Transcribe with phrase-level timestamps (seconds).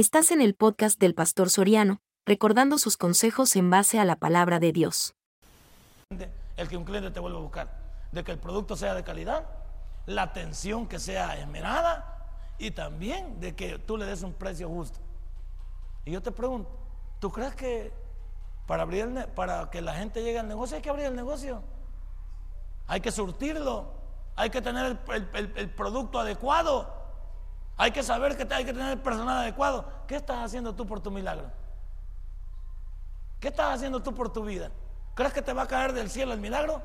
[0.00, 4.58] Estás en el podcast del Pastor Soriano, recordando sus consejos en base a la palabra
[4.58, 5.14] de Dios.
[6.56, 7.68] El que un cliente te vuelva a buscar,
[8.10, 9.46] de que el producto sea de calidad,
[10.06, 14.98] la atención que sea esmerada y también de que tú le des un precio justo.
[16.06, 16.70] Y yo te pregunto,
[17.18, 17.92] ¿tú crees que
[18.66, 21.62] para, abrir para que la gente llegue al negocio hay que abrir el negocio?
[22.86, 23.92] Hay que surtirlo,
[24.34, 24.98] hay que tener
[25.34, 26.99] el, producto adecuado,
[27.80, 29.86] hay que saber que hay que tener el personal adecuado.
[30.06, 31.50] ¿Qué estás haciendo tú por tu milagro?
[33.40, 34.70] ¿Qué estás haciendo tú por tu vida?
[35.14, 36.82] ¿Crees que te va a caer del cielo el milagro?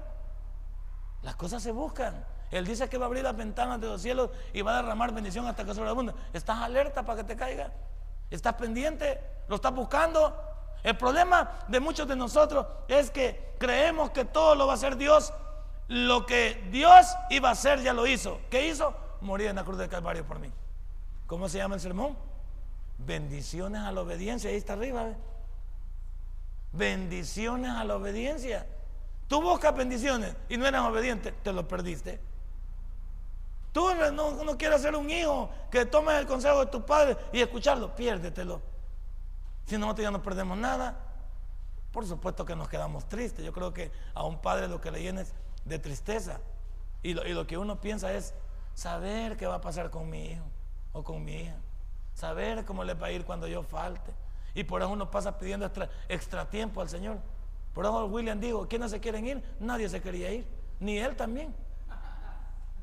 [1.22, 2.26] Las cosas se buscan.
[2.50, 5.14] Él dice que va a abrir las ventanas de los cielos y va a derramar
[5.14, 6.14] bendición hasta que sobreabunde.
[6.32, 7.74] ¿Estás alerta para que te caiga?
[8.32, 9.20] ¿Estás pendiente?
[9.50, 10.34] ¿Lo estás buscando?
[10.82, 14.96] El problema de muchos de nosotros es que creemos que todo lo va a hacer
[14.96, 15.34] Dios.
[15.90, 18.40] Lo que Dios iba a hacer ya lo hizo.
[18.50, 18.96] ¿Qué hizo?
[19.20, 20.50] Morir en la cruz del Calvario por mí.
[21.28, 22.16] ¿Cómo se llama el sermón?
[22.98, 24.50] Bendiciones a la obediencia.
[24.50, 25.14] Ahí está arriba.
[26.72, 28.68] Bendiciones a la obediencia.
[29.28, 32.20] Tú buscas bendiciones y no eres obediente, te lo perdiste.
[33.72, 37.96] Tú no, quieres ser un hijo que tome el consejo de tu padre y escucharlo,
[37.96, 38.62] piérdetelo.
[39.66, 40.98] Si nosotros ya no perdemos nada,
[41.92, 43.44] por supuesto que nos quedamos tristes.
[43.44, 45.34] Yo creo que a un padre lo que le llena es
[45.66, 46.40] de tristeza.
[47.02, 48.34] Y lo que uno piensa es
[48.76, 50.44] saber qué va a pasar con mi hijo
[50.96, 51.56] o con mi hija.
[52.14, 54.14] Saber cómo le va a ir cuando yo falte.
[54.54, 55.70] Y por eso uno pasa pidiendo
[56.08, 57.18] extra, tiempo al Señor.
[57.74, 59.44] Por eso William dijo, ¿quiénes se quieren ir?
[59.60, 60.48] Nadie se quería ir,
[60.80, 61.54] ni él también.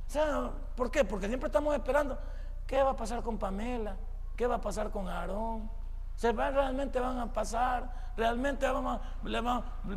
[0.06, 1.02] O sea, ¿por qué?
[1.04, 2.18] Porque siempre estamos esperando.
[2.66, 3.96] ¿Qué va a pasar con Pamela?
[4.36, 5.70] ¿Qué va a pasar con Aarón?
[6.14, 8.12] ¿Se va, realmente van a pasar?
[8.14, 9.00] ¿Realmente va,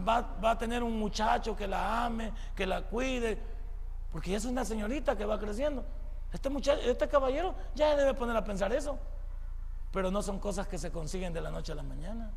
[0.08, 3.38] va, a tener un muchacho que la ame, que la cuide?
[4.14, 5.84] Porque es una señorita que va creciendo.
[6.36, 9.00] Este, muchacho, este caballero ya debe poner a pensar eso.
[9.92, 12.32] Pero no son cosas que se consiguen de la noche a la mañana.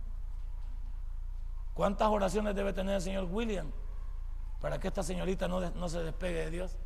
[1.74, 3.70] ¿Cuántas oraciones debe tener el señor William
[4.60, 6.78] para que esta señorita no, no se despegue de Dios?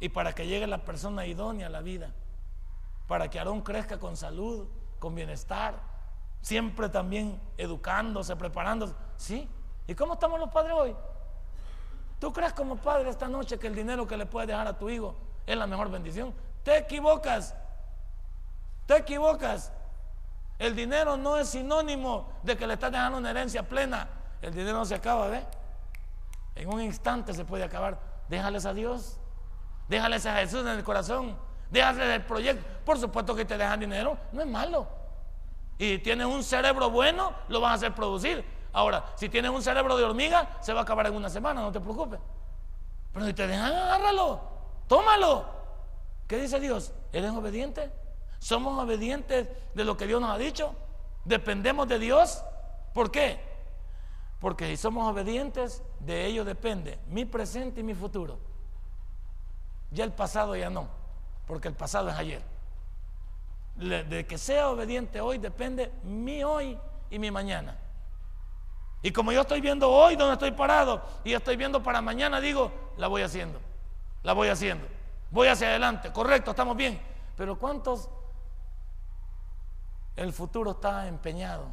[0.00, 2.12] y para que llegue la persona idónea a la vida,
[3.06, 4.68] para que Aarón crezca con salud,
[4.98, 5.80] con bienestar,
[6.42, 8.94] siempre también educándose, preparándose.
[9.16, 9.48] ¿Sí?
[9.86, 10.96] ¿Y cómo estamos los padres hoy?
[12.18, 14.90] ¿Tú crees como padre esta noche que el dinero que le puedes dejar a tu
[14.90, 15.14] hijo
[15.46, 16.34] es la mejor bendición?
[16.62, 17.54] Te equivocas,
[18.86, 19.72] te equivocas.
[20.58, 24.08] El dinero no es sinónimo de que le estás dejando una herencia plena.
[24.40, 25.44] El dinero no se acaba, ¿ves?
[26.54, 27.98] En un instante se puede acabar.
[28.28, 29.18] Déjales a Dios.
[29.88, 31.36] Déjales a Jesús en el corazón.
[31.70, 32.66] Déjales el proyecto.
[32.84, 34.16] Por supuesto que te dejan dinero.
[34.32, 34.88] No es malo.
[35.78, 38.44] Y tienes un cerebro bueno, lo vas a hacer producir.
[38.72, 41.70] Ahora, si tienes un cerebro de hormiga, se va a acabar en una semana, no
[41.70, 42.18] te preocupes.
[43.12, 44.55] Pero si te dejan, agárralo.
[44.88, 45.46] Tómalo.
[46.26, 46.92] ¿Qué dice Dios?
[47.12, 47.90] ¿Eres obediente?
[48.38, 50.74] ¿Somos obedientes de lo que Dios nos ha dicho?
[51.24, 52.42] ¿Dependemos de Dios?
[52.94, 53.40] ¿Por qué?
[54.40, 58.38] Porque si somos obedientes, de ello depende mi presente y mi futuro.
[59.90, 60.88] Ya el pasado ya no,
[61.46, 62.42] porque el pasado es ayer.
[63.76, 66.78] De que sea obediente hoy depende mi hoy
[67.10, 67.78] y mi mañana.
[69.02, 72.72] Y como yo estoy viendo hoy donde estoy parado y estoy viendo para mañana, digo,
[72.96, 73.60] la voy haciendo,
[74.26, 74.84] la voy haciendo.
[75.30, 77.00] Voy hacia adelante, correcto, estamos bien.
[77.36, 78.10] Pero ¿cuántos?
[80.16, 81.68] El futuro está empeñado,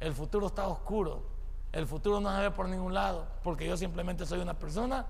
[0.00, 1.22] el futuro está oscuro,
[1.70, 5.06] el futuro no se ve por ningún lado, porque yo simplemente soy una persona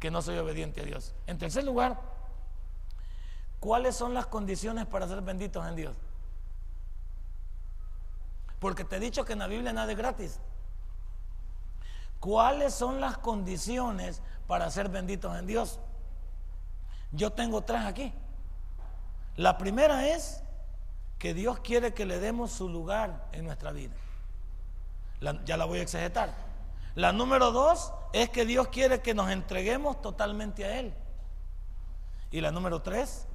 [0.00, 1.14] que no soy obediente a Dios.
[1.28, 2.00] En tercer lugar,
[3.60, 5.96] ¿cuáles son las condiciones para ser benditos en Dios?
[8.58, 10.40] Porque te he dicho que en la Biblia nada es gratis.
[12.20, 15.78] ¿Cuáles son las condiciones para ser benditos en Dios?
[17.12, 18.12] Yo tengo tres aquí.
[19.36, 20.42] La primera es
[21.18, 23.94] que Dios quiere que le demos su lugar en nuestra vida.
[25.44, 26.34] ya la voy a exegetar.
[26.94, 30.94] La número dos es que Dios quiere que nos entreguemos totalmente a Él.
[32.30, 33.26] Y la número tres,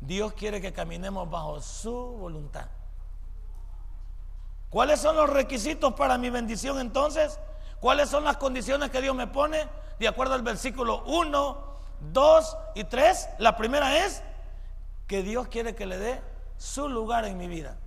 [0.00, 2.66] Dios quiere que caminemos bajo su voluntad.
[4.70, 7.40] ¿Cuáles son los requisitos para mi bendición entonces?
[7.80, 9.68] ¿Cuáles son las condiciones que Dios me pone?
[9.98, 11.58] De acuerdo al versículo 1,
[12.12, 13.28] 2 y 3.
[13.38, 14.22] La primera es
[15.06, 16.22] que Dios quiere que le dé
[16.56, 17.78] su lugar en mi vida.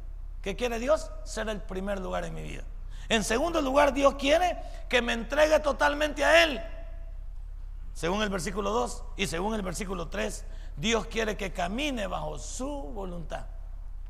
[0.42, 1.12] ¿Qué quiere Dios?
[1.24, 2.64] Ser el primer lugar en mi vida.
[3.10, 4.58] En segundo lugar, Dios quiere
[4.88, 6.62] que me entregue totalmente a Él.
[7.94, 10.46] Según el versículo 2 y según el versículo 3,
[10.78, 13.46] Dios quiere que camine bajo su voluntad.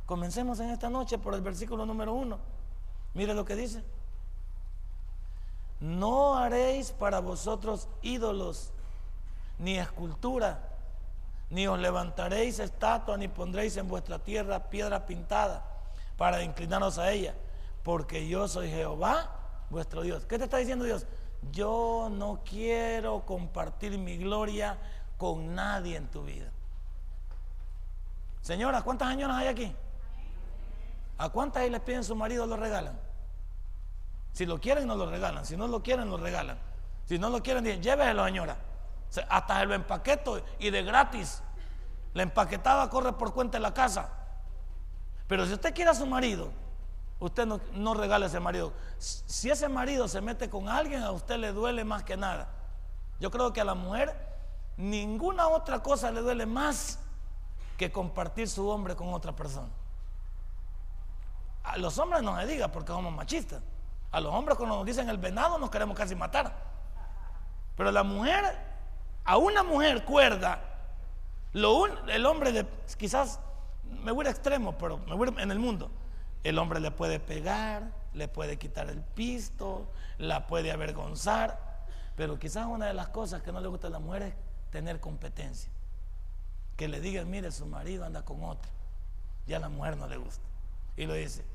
[0.06, 2.38] Comencemos en esta noche por el versículo número 1.
[3.16, 3.84] Mire lo que dice.
[5.82, 8.72] No haréis para vosotros ídolos,
[9.58, 10.60] ni escultura,
[11.50, 15.66] ni os levantaréis estatua, ni pondréis en vuestra tierra piedra pintada
[16.18, 17.34] para inclinarnos a ella,
[17.84, 19.32] porque yo soy Jehová,
[19.72, 20.24] vuestro Dios.
[20.26, 21.08] ¿Qué te está diciendo Dios?
[21.52, 24.78] Yo no quiero compartir mi gloria
[25.18, 26.52] con nadie en tu vida.
[28.42, 29.76] Señora, ¿cuántas señoras hay aquí?
[31.18, 33.00] ¿A cuántas les piden su marido lo regalan?
[34.34, 35.46] Si lo quieren, no lo regalan.
[35.46, 36.58] Si no lo quieren, lo regalan.
[37.06, 38.58] Si no lo quieren, dicen, lléveselo, señora.
[39.30, 41.44] Hasta se lo empaqueto y de gratis.
[42.14, 44.10] La empaquetada corre por cuenta de la casa.
[45.28, 46.52] Pero si usted quiere a su marido,
[47.20, 48.74] usted no, no regale a ese marido.
[48.98, 52.50] Si ese marido se mete con alguien, a usted le duele más que nada.
[53.20, 54.16] Yo creo que a la mujer
[54.78, 57.00] ninguna otra cosa le duele más
[57.78, 59.70] que compartir su hombre con otra persona.
[61.64, 63.62] A los hombres no se diga porque somos machistas.
[64.12, 66.54] A los hombres cuando nos dicen el venado nos queremos casi matar.
[67.78, 68.44] Pero la mujer,
[69.24, 70.62] a una mujer cuerda,
[71.54, 72.68] el hombre
[72.98, 73.40] quizás
[73.84, 75.90] me voy a extremo, pero me voy en el mundo.
[76.44, 79.88] El hombre le puede pegar, le puede quitar el pisto,
[80.18, 81.86] la puede avergonzar.
[82.16, 84.34] Pero quizás una de las cosas que no le gusta a la mujer es
[84.72, 85.72] tener competencia.
[86.76, 88.72] Que le digan, mire, su marido anda con otro.
[89.48, 90.44] Ya a la mujer no le gusta.
[90.98, 91.46] Y lo dice,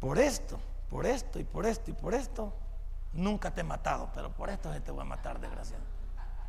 [0.00, 0.58] por esto
[0.90, 2.52] por esto y por esto y por esto,
[3.12, 5.82] nunca te he matado, pero por esto te voy a matar, desgraciado.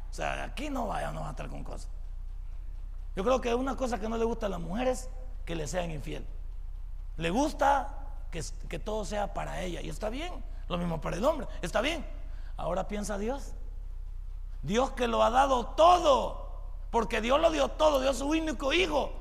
[0.09, 1.89] O sea, aquí no vaya, no va a estar con cosas.
[3.15, 5.09] Yo creo que una cosa que no le gusta a las mujeres,
[5.45, 6.25] que le sean infiel.
[7.17, 7.89] Le gusta
[8.31, 10.43] que, que todo sea para ella, y está bien.
[10.67, 12.05] Lo mismo para el hombre, está bien.
[12.57, 13.53] Ahora piensa Dios.
[14.63, 16.49] Dios que lo ha dado todo,
[16.91, 19.11] porque Dios lo dio todo, dio su único hijo.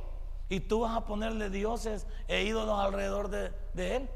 [0.48, 4.10] Y tú vas a ponerle dioses e ídolos alrededor de, de él.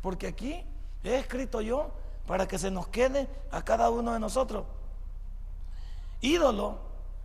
[0.00, 0.64] Porque aquí
[1.04, 1.92] he escrito yo
[2.26, 4.64] para que se nos quede a cada uno de nosotros.
[6.20, 6.78] Ídolo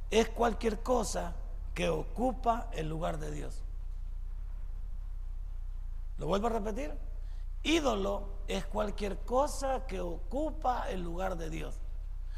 [0.10, 1.34] es cualquier cosa
[1.74, 3.64] que ocupa el lugar de Dios.
[6.18, 6.94] ¿Lo vuelvo a repetir?
[7.64, 11.80] Ídolo es cualquier cosa que ocupa el lugar de Dios.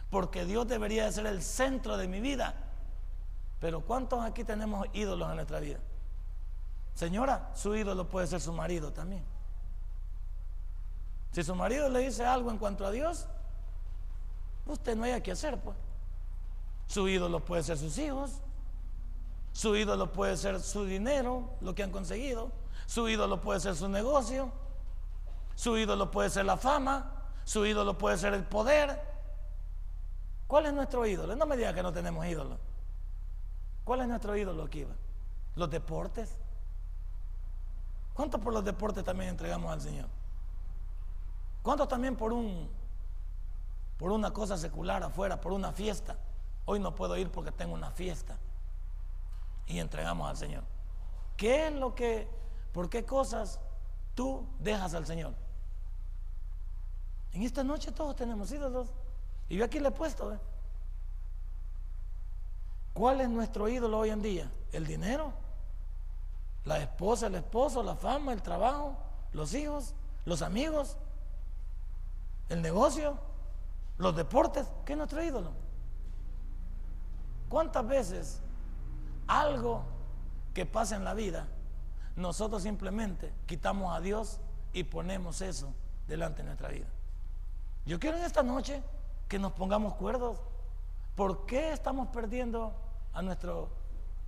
[0.10, 2.54] Porque Dios debería de ser el centro de mi vida.
[3.60, 5.80] Pero ¿cuántos aquí tenemos ídolos en nuestra vida?
[6.94, 9.26] Señora, su ídolo puede ser su marido también.
[11.34, 13.26] Si su marido le dice algo en cuanto a Dios,
[14.68, 15.76] usted no hay que hacer, pues.
[16.86, 18.40] Su ídolo puede ser sus hijos,
[19.52, 22.52] su ídolo puede ser su dinero, lo que han conseguido,
[22.86, 24.52] su ídolo puede ser su negocio,
[25.56, 27.12] su ídolo puede ser la fama,
[27.46, 29.02] su ídolo puede ser el poder.
[30.46, 31.36] ¿Cuál es nuestro ídolo?
[31.36, 32.60] No me diga que no tenemos ídolo.
[33.84, 34.86] ¿Cuál es nuestro ídolo aquí?
[35.56, 36.38] Los deportes.
[38.14, 40.08] ¿Cuánto por los deportes también entregamos al Señor?
[41.64, 42.70] ¿Cuántos también por un
[43.98, 46.18] por una cosa secular afuera, por una fiesta?
[46.66, 48.38] Hoy no puedo ir porque tengo una fiesta.
[49.66, 50.64] Y entregamos al Señor.
[51.38, 52.28] ¿Qué es lo que,
[52.74, 53.62] por qué cosas
[54.14, 55.34] tú dejas al Señor?
[57.32, 58.90] En esta noche todos tenemos ídolos.
[59.48, 60.34] Y yo aquí le he puesto.
[60.34, 60.40] ¿eh?
[62.94, 64.52] ¿Cuál es nuestro ídolo hoy en día?
[64.72, 65.34] ¿El dinero?
[66.66, 68.98] ¿La esposa, el esposo, la fama, el trabajo,
[69.32, 69.96] los hijos,
[70.26, 70.98] los amigos?
[72.50, 73.18] El negocio,
[73.98, 75.52] los deportes, ¿qué es nuestro ídolo?
[77.50, 78.42] ¿Cuántas veces
[79.28, 79.84] algo
[80.54, 81.48] que pasa en la vida,
[82.16, 84.40] nosotros simplemente quitamos a Dios
[84.74, 85.74] y ponemos eso
[86.08, 86.88] delante de nuestra vida?
[87.86, 88.82] Yo quiero en esta noche
[89.28, 90.40] que nos pongamos cuerdos.
[91.16, 92.74] ¿Por qué estamos perdiendo
[93.14, 93.70] a nuestro,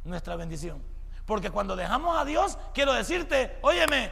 [0.03, 0.81] nuestra bendición?
[1.25, 4.11] Porque cuando dejamos a Dios, quiero decirte, óyeme,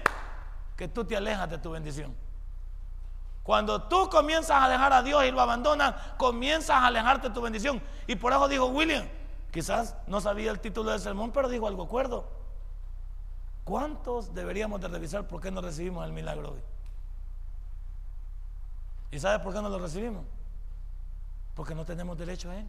[0.75, 2.15] que tú te alejas de tu bendición.
[3.43, 7.41] Cuando tú comienzas a dejar a Dios y lo abandonas, comienzas a alejarte de tu
[7.41, 7.81] bendición.
[8.07, 9.05] Y por eso dijo William,
[9.51, 12.25] quizás no sabía el título del sermón, pero dijo algo acuerdo.
[13.65, 16.61] ¿Cuántos deberíamos de revisar por qué no recibimos el milagro hoy?
[19.11, 20.25] ¿Y sabes por qué no lo recibimos?
[21.53, 22.67] Porque no tenemos derecho a él.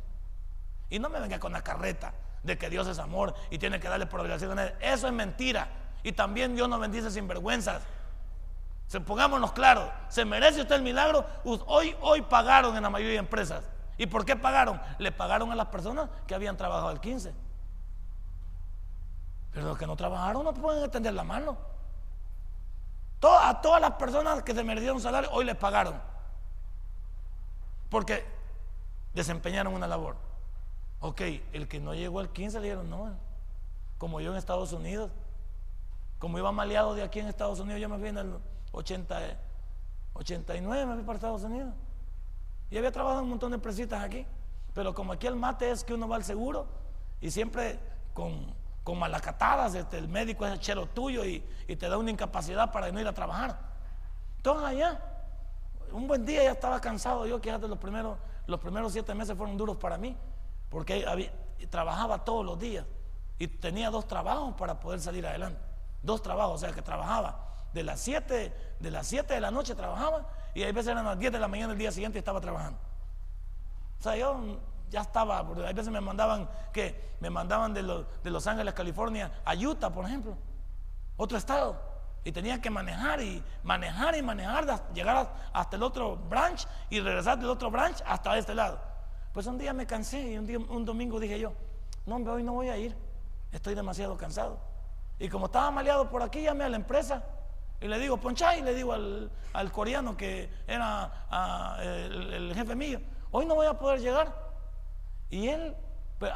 [0.91, 3.89] Y no me venga con la carreta de que Dios es amor y tiene que
[3.89, 4.75] darle por obligación a él.
[4.81, 5.69] Eso es mentira.
[6.03, 7.83] Y también Dios nos bendice sin vergüenzas.
[8.87, 11.25] Se, pongámonos claros, ¿se merece usted el milagro?
[11.45, 13.65] Hoy, hoy pagaron en la mayoría de empresas.
[13.97, 14.81] ¿Y por qué pagaron?
[14.99, 17.33] Le pagaron a las personas que habían trabajado el 15.
[19.53, 21.57] Pero los que no trabajaron no pueden extender la mano.
[23.23, 26.01] a todas las personas que se merecieron salario, hoy les pagaron.
[27.89, 28.27] Porque
[29.15, 30.17] desempeñaron una labor.
[31.01, 31.21] Ok,
[31.53, 33.17] el que no llegó al 15 le dieron no.
[33.97, 35.11] Como yo en Estados Unidos.
[36.19, 38.39] Como iba maleado de aquí en Estados Unidos, yo me fui el
[38.75, 39.19] 80,
[40.15, 41.73] 89 me fui para Estados Unidos.
[42.71, 44.27] Y había trabajado un montón de empresitas aquí.
[44.75, 46.67] Pero como aquí el mate es que uno va al seguro
[47.21, 47.79] y siempre
[48.13, 48.53] con,
[48.83, 52.91] con malacatadas, este, el médico es el chero tuyo y, te da una incapacidad para
[52.91, 53.57] no ir a trabajar.
[54.37, 55.01] Entonces allá,
[55.93, 59.57] un buen día ya estaba cansado yo, que los primeros, los primeros siete meses fueron
[59.57, 60.17] duros para mí,
[60.69, 61.05] porque
[61.71, 62.85] trabajaba todos los días
[63.39, 65.61] y tenía dos trabajos para poder salir adelante.
[66.03, 69.75] Dos trabajos, o sea que trabajaba de las 7 de las 7 de la noche
[69.75, 72.41] trabajaba y a veces eran las 10 de la mañana del día siguiente y estaba
[72.41, 72.79] trabajando.
[73.99, 77.83] O sea, yo ya estaba, porque a veces me mandaban, que Me mandaban de,
[78.23, 80.37] de Los Ángeles, California, a Utah, por ejemplo,
[81.17, 81.81] otro estado.
[82.23, 87.39] Y tenía que manejar y manejar y manejar, llegar hasta el otro branch y regresar
[87.39, 88.79] del otro branch hasta este lado.
[89.33, 91.53] Pues un día me cansé y un, día, un domingo dije yo,
[92.07, 92.97] no, hoy no voy a ir,
[93.53, 94.59] estoy demasiado cansado.
[95.19, 97.23] Y como estaba maleado por aquí, llamé a la empresa
[97.81, 99.31] y le digo, poncha, y le digo al,
[99.73, 103.01] coreano que era el, jefe mío,
[103.31, 104.35] hoy no voy a poder llegar.
[105.31, 105.75] Y él,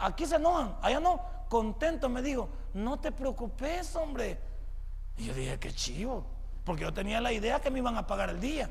[0.01, 4.39] aquí se enojan, allá no, contento me dijo, no te preocupes, hombre.
[5.17, 6.27] Y yo dije, qué chivo,
[6.65, 8.71] porque yo tenía la idea que me iban a pagar el día.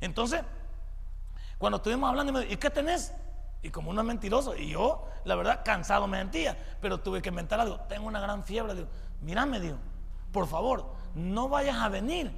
[0.00, 0.42] Entonces,
[1.58, 3.12] cuando estuvimos hablando, me dijo, ¿y qué tenés?
[3.62, 7.30] Y como uno es mentiroso, y yo, la verdad, cansado me sentía, pero tuve que
[7.30, 7.80] inventar algo.
[7.88, 8.74] Tengo una gran fiebre.
[8.74, 8.88] Digo,
[9.22, 9.76] mira, me dijo,
[10.30, 12.30] por favor, no vayas a venir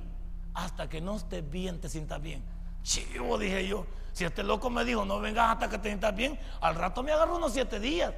[0.55, 2.45] hasta que no estés bien, te sientas bien.
[2.83, 3.85] Chivo, dije yo.
[4.13, 7.13] Si este loco me dijo, no vengas hasta que te sientas bien, al rato me
[7.13, 8.15] agarró unos siete días.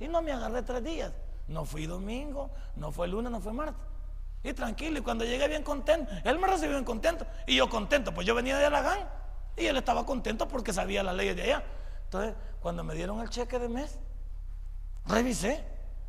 [0.00, 1.12] Y no me agarré tres días.
[1.46, 3.82] No fui domingo, no fue lunes, no fue martes.
[4.42, 7.26] Y tranquilo, y cuando llegué bien contento, él me recibió bien contento.
[7.46, 9.00] Y yo contento, pues yo venía de Alagán.
[9.56, 11.62] Y él estaba contento porque sabía las leyes de allá.
[12.04, 13.98] Entonces, cuando me dieron el cheque de mes,
[15.04, 15.64] revisé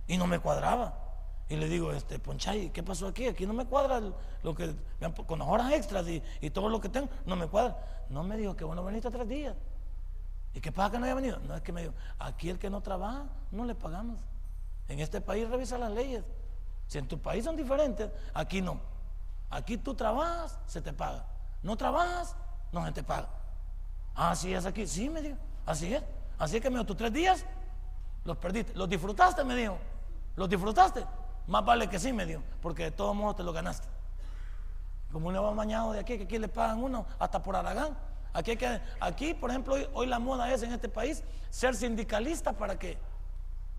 [0.08, 1.09] y no me cuadraba.
[1.50, 3.26] Y le digo, este, Ponchay, ¿qué pasó aquí?
[3.26, 4.00] Aquí no me cuadra
[4.44, 4.76] lo que,
[5.26, 7.76] con las horas extras y, todo lo que tengo, no me cuadra.
[8.10, 9.56] No me dijo que bueno, veniste tres días.
[10.54, 11.40] ¿Y qué pasa que no haya venido?
[11.40, 14.20] No es que me dijo, aquí el que no trabaja, no le pagamos.
[14.88, 16.24] En este país revisa las leyes.
[16.88, 18.80] Si en tu país son diferentes, aquí no.
[19.50, 21.26] Aquí tú trabajas, se te paga.
[21.64, 22.36] No trabajas,
[22.72, 23.30] no se te paga.
[24.14, 24.86] Así es aquí.
[24.86, 25.38] Sí, me dijo.
[25.66, 26.04] Así es.
[26.38, 27.44] Así que me dijo, tus tres días
[28.24, 28.74] los perdiste.
[28.76, 29.44] ¿Los disfrutaste?
[29.44, 29.78] Me dijo.
[30.36, 31.06] ¿Los disfrutaste?
[31.50, 33.88] Más vale que sí me dio, porque de todos modos te lo ganaste.
[35.12, 37.98] Como uno va mañado de aquí, que aquí le pagan uno hasta por Aragán.
[38.34, 42.78] Aquí, que, aquí por ejemplo, hoy, la moda es en este país ser sindicalista para
[42.78, 43.00] que,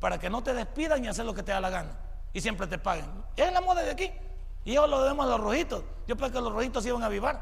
[0.00, 1.92] para que no te despidan y hacer lo que te da la gana.
[2.32, 3.06] Y siempre te paguen.
[3.36, 4.10] Es la moda de aquí.
[4.64, 5.84] Y eso lo debemos a los rojitos.
[6.08, 7.40] Yo pensé que los rojitos iban a avivar.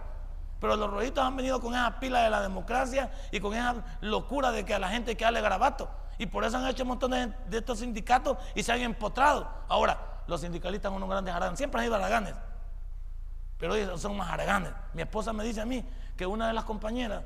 [0.61, 4.51] Pero los rojitos han venido con esa pila de la democracia y con esa locura
[4.51, 5.89] de que a la gente hay que darle garabato.
[6.19, 9.49] Y por eso han hecho un montón de estos sindicatos y se han empotrado.
[9.69, 11.59] Ahora, los sindicalistas son unos grandes haraganes.
[11.59, 12.35] Siempre han ido haraganes,
[13.59, 14.73] pero ellos son más haraganes.
[14.93, 15.85] Mi esposa me dice a mí
[16.17, 17.25] que una de las compañeras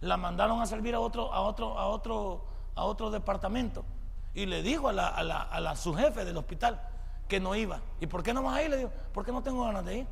[0.00, 3.84] la mandaron a servir a otro, a otro, a otro, a otro departamento
[4.34, 6.80] y le dijo a la, a la, a su jefe del hospital
[7.26, 7.80] que no iba.
[8.00, 8.70] ¿Y por qué no vas a ir?
[8.70, 10.06] Le digo, porque no tengo ganas de ir.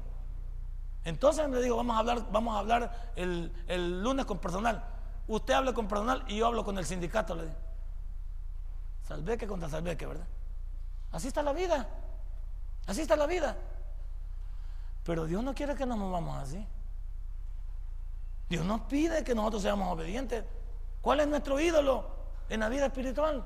[1.04, 4.82] Entonces le digo, vamos a hablar, vamos a hablar el, el lunes con personal.
[5.28, 7.56] Usted hable con personal y yo hablo con el sindicato, le digo.
[9.02, 10.26] Salveque contra Salveque, ¿verdad?
[11.12, 11.88] Así está la vida.
[12.86, 13.56] Así está la vida.
[15.04, 16.66] Pero Dios no quiere que nos movamos así.
[18.48, 20.44] Dios nos pide que nosotros seamos obedientes.
[21.00, 22.10] ¿Cuál es nuestro ídolo
[22.48, 23.44] en la vida espiritual?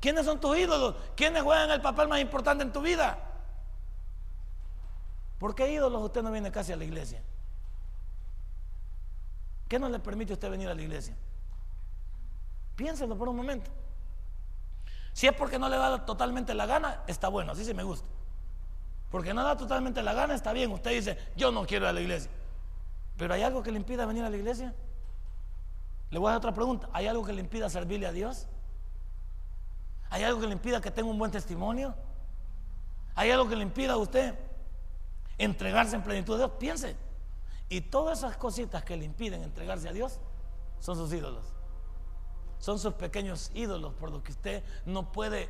[0.00, 0.94] ¿Quiénes son tus ídolos?
[1.16, 3.18] ¿Quiénes juegan el papel más importante en tu vida?
[5.38, 7.22] ¿Por qué ídolos usted no viene casi a la iglesia?
[9.68, 11.16] ¿Qué no le permite a usted venir a la iglesia?
[12.76, 13.70] Piénselo por un momento.
[15.12, 18.06] Si es porque no le da totalmente la gana, está bueno, así se me gusta.
[19.10, 20.70] Porque no da totalmente la gana, está bien.
[20.70, 22.30] Usted dice, yo no quiero ir a la iglesia.
[23.16, 24.74] Pero ¿hay algo que le impida venir a la iglesia?
[26.10, 26.88] Le voy a hacer otra pregunta.
[26.92, 28.46] ¿Hay algo que le impida servirle a Dios?
[30.10, 31.94] ¿Hay algo que le impida que tenga un buen testimonio?
[33.14, 34.34] ¿Hay algo que le impida a usted
[35.38, 36.52] entregarse en plenitud de Dios?
[36.58, 36.96] Piense.
[37.68, 40.20] Y todas esas cositas que le impiden entregarse a Dios
[40.78, 41.59] son sus ídolos
[42.60, 45.48] son sus pequeños ídolos por los que usted no puede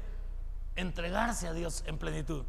[0.77, 2.45] entregarse a Dios en plenitud.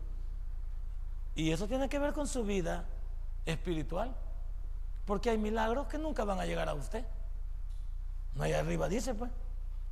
[1.36, 2.86] Y eso tiene que ver con su vida
[3.46, 4.16] espiritual.
[5.06, 7.04] Porque hay milagros que nunca van a llegar a usted.
[8.36, 9.32] No hay arriba, dice pues.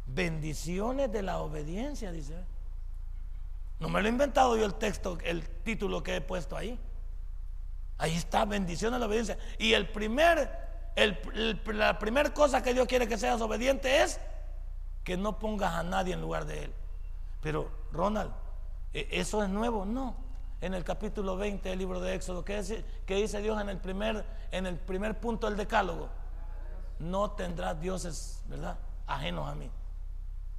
[0.06, 2.36] Bendiciones de la obediencia, dice.
[3.80, 6.80] No me lo he inventado yo el texto, el título que he puesto ahí.
[7.98, 9.38] Ahí está, bendiciones de la obediencia.
[9.58, 10.50] Y el primer,
[11.66, 14.20] la primera cosa que Dios quiere que seas obediente es
[15.10, 16.74] que no pongas a nadie en lugar de él.
[17.42, 18.32] Pero, Ronald,
[18.94, 19.84] ¿e-, ¿eso es nuevo?
[19.84, 20.16] No.
[20.62, 24.24] En el capítulo 20 del libro de Éxodo, ¿qué dice, dice Dios en el, primer,
[24.52, 26.10] en el primer punto del decálogo?
[27.00, 28.78] No tendrás dioses, ¿verdad?
[29.08, 29.72] Ajenos a mí.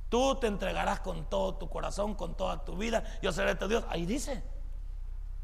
[0.09, 3.05] Tú te entregarás con todo tu corazón, con toda tu vida.
[3.23, 3.85] Yo seré tu Dios.
[3.89, 4.43] Ahí dice,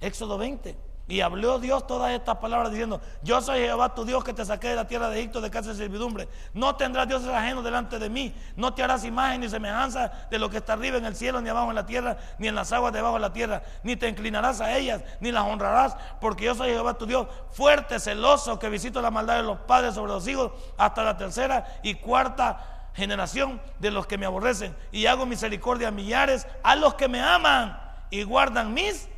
[0.00, 0.76] Éxodo 20.
[1.08, 4.68] Y habló Dios todas estas palabras diciendo, yo soy Jehová tu Dios que te saqué
[4.68, 6.28] de la tierra de Egipto de casa de servidumbre.
[6.52, 8.34] No tendrás dioses ajenos delante de mí.
[8.56, 11.48] No te harás imagen ni semejanza de lo que está arriba en el cielo, ni
[11.48, 13.62] abajo en la tierra, ni en las aguas debajo de la tierra.
[13.84, 18.00] Ni te inclinarás a ellas, ni las honrarás, porque yo soy Jehová tu Dios, fuerte,
[18.00, 21.94] celoso, que visito la maldad de los padres sobre los hijos hasta la tercera y
[21.94, 24.74] cuarta generación de los que me aborrecen.
[24.90, 29.08] Y hago misericordia a millares, a los que me aman y guardan mis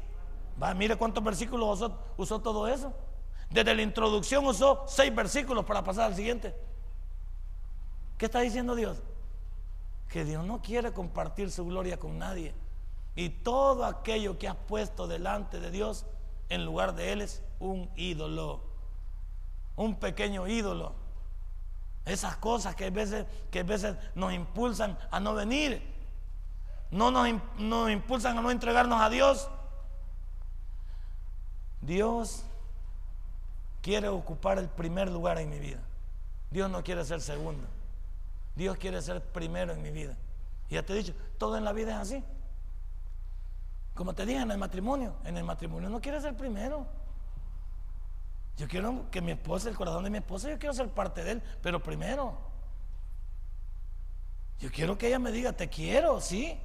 [0.60, 2.92] Va, mire cuántos versículos usó, todo eso.
[3.50, 6.54] Desde la introducción usó seis versículos para pasar al siguiente.
[8.18, 8.98] ¿Qué está diciendo Dios?
[10.08, 12.54] Que Dios no quiere compartir su gloria con nadie.
[13.14, 16.06] Y todo aquello que has puesto delante de Dios
[16.48, 18.60] en lugar de Él es un ídolo.
[19.76, 20.92] Un pequeño ídolo.
[22.04, 25.82] Esas cosas que a veces, que a veces nos impulsan a no venir.
[26.90, 29.48] No nos, nos impulsan a no entregarnos a Dios.
[31.80, 32.44] Dios
[33.82, 35.80] quiere ocupar el primer lugar en mi vida.
[36.50, 37.66] Dios no quiere ser segundo.
[38.56, 40.16] Dios quiere ser primero en mi vida.
[40.68, 42.24] Ya te he dicho, todo en la vida es así.
[43.94, 46.86] Como te dije en el matrimonio, en el matrimonio no quiere ser primero.
[48.56, 51.32] Yo quiero que mi esposa, el corazón de mi esposa, yo quiero ser parte de
[51.32, 52.36] él, pero primero.
[54.58, 56.58] Yo quiero que ella me diga, te quiero, sí.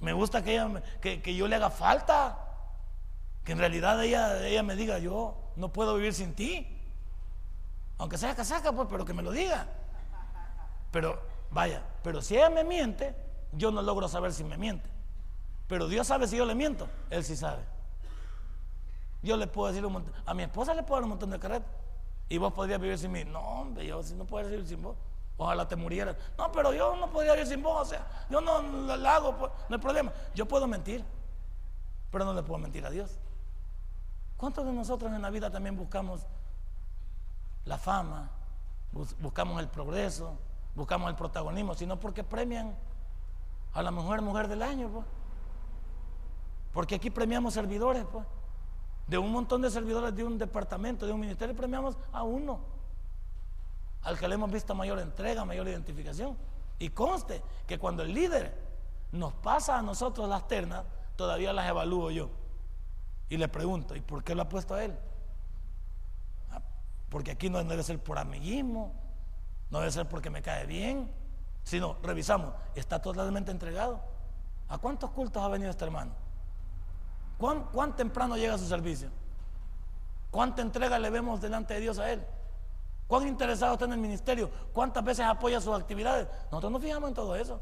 [0.00, 2.47] Me gusta que, ella, que, que yo le haga falta.
[3.48, 6.68] Que en realidad ella, ella me diga, yo no puedo vivir sin ti.
[7.96, 9.66] Aunque sea casaca, pues, pero que me lo diga.
[10.90, 11.18] Pero,
[11.50, 13.14] vaya, pero si ella me miente,
[13.52, 14.86] yo no logro saber si me miente.
[15.66, 17.62] Pero Dios sabe si yo le miento, Él sí sabe.
[19.22, 21.38] Yo le puedo decir un montón, a mi esposa le puedo dar un montón de
[21.38, 21.72] carretas.
[22.28, 23.24] Y vos podrías vivir sin mí.
[23.24, 24.98] No, hombre, yo si no puedo vivir sin vos.
[25.38, 26.16] Ojalá te murieras.
[26.36, 27.80] No, pero yo no podría vivir sin vos.
[27.80, 30.12] O sea, yo no lo hago, pues, no hay problema.
[30.34, 31.02] Yo puedo mentir,
[32.10, 33.18] pero no le puedo mentir a Dios.
[34.38, 36.24] ¿Cuántos de nosotros en la vida también buscamos
[37.64, 38.30] la fama,
[39.20, 40.38] buscamos el progreso,
[40.76, 42.74] buscamos el protagonismo, sino porque premian
[43.74, 44.88] a la mujer mujer del año?
[44.88, 45.04] Pues?
[46.72, 48.24] Porque aquí premiamos servidores, pues.
[49.08, 52.60] De un montón de servidores de un departamento, de un ministerio, premiamos a uno,
[54.02, 56.36] al que le hemos visto mayor entrega, mayor identificación.
[56.78, 58.56] Y conste que cuando el líder
[59.10, 60.84] nos pasa a nosotros las ternas,
[61.16, 62.30] todavía las evalúo yo.
[63.28, 64.96] Y le pregunto, ¿y por qué lo ha puesto a él?
[66.50, 66.60] Ah,
[67.10, 68.94] porque aquí no debe ser por amiguismo,
[69.70, 71.12] no debe ser porque me cae bien,
[71.62, 74.00] sino revisamos, ¿está totalmente entregado?
[74.68, 76.12] ¿A cuántos cultos ha venido este hermano?
[77.36, 79.10] ¿Cuán, cuán temprano llega a su servicio?
[80.30, 82.24] ¿Cuánta entrega le vemos delante de Dios a él?
[83.06, 84.50] ¿Cuán interesado está en el ministerio?
[84.72, 86.28] ¿Cuántas veces apoya sus actividades?
[86.50, 87.60] Nosotros nos fijamos en todo eso.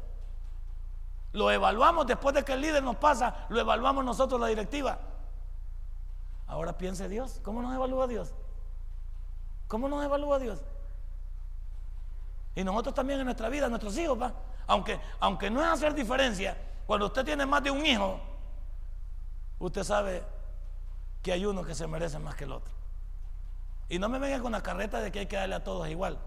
[1.31, 4.99] Lo evaluamos después de que el líder nos pasa, lo evaluamos nosotros la directiva.
[6.47, 8.33] Ahora piense Dios, ¿cómo nos evalúa Dios?
[9.67, 10.63] ¿Cómo nos evalúa Dios?
[12.55, 14.33] Y nosotros también en nuestra vida, nuestros hijos, ¿va?
[14.65, 16.57] Aunque, aunque no es hacer diferencia,
[16.87, 18.19] cuando usted tiene más de un hijo,
[19.59, 20.23] usted sabe
[21.21, 22.73] que hay uno que se merece más que el otro.
[23.89, 26.17] Y no me venga con la carreta de que hay que darle a todos igual,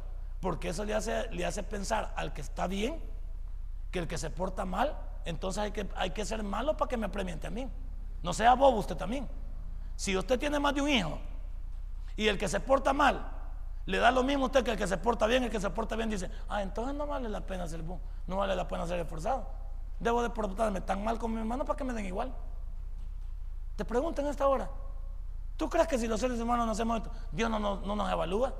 [0.41, 3.03] porque eso le hace, le hace pensar al que está bien
[3.91, 6.97] que el que se porta mal, entonces hay que, hay que ser malo para que
[6.97, 7.69] me premiente a mí.
[8.23, 9.29] No sea bobo usted también.
[10.01, 11.19] Si usted tiene más de un hijo
[12.17, 13.33] y el que se porta mal
[13.85, 15.69] le da lo mismo a usted que el que se porta bien, el que se
[15.69, 17.85] porta bien dice, ah, entonces no vale la pena ser
[18.27, 19.47] no vale la pena ser esforzado.
[19.99, 22.33] Debo de portarme tan mal con mi hermano para que me den igual.
[23.77, 24.71] Te pregunto en esta hora,
[25.59, 28.55] ¿tú crees que si los seres humanos no hacemos esto, Dios no, no nos evalúa?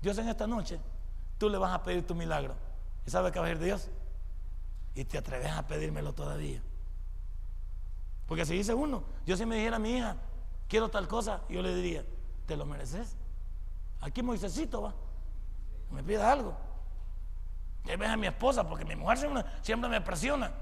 [0.00, 0.78] Dios en esta noche,
[1.36, 2.54] tú le vas a pedir tu milagro.
[3.04, 3.90] ¿Y sabes que va a ir Dios?
[4.94, 6.62] Y te atreves a pedírmelo todavía.
[8.28, 10.16] Porque si dice uno, yo si me dijera a mi hija,
[10.68, 12.04] quiero tal cosa, yo le diría,
[12.46, 13.16] ¿te lo mereces?
[14.00, 14.94] Aquí Moisésito va,
[15.90, 16.54] me pida algo.
[17.84, 19.18] Que a mi esposa, porque mi mujer
[19.62, 20.52] siempre, me presiona.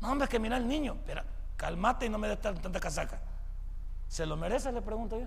[0.00, 0.98] No, hombre, es que mira el niño.
[1.06, 1.22] Pero
[1.56, 3.20] calmate y no me des tanta casaca.
[4.06, 4.70] ¿Se lo merece?
[4.70, 5.26] Le pregunto yo.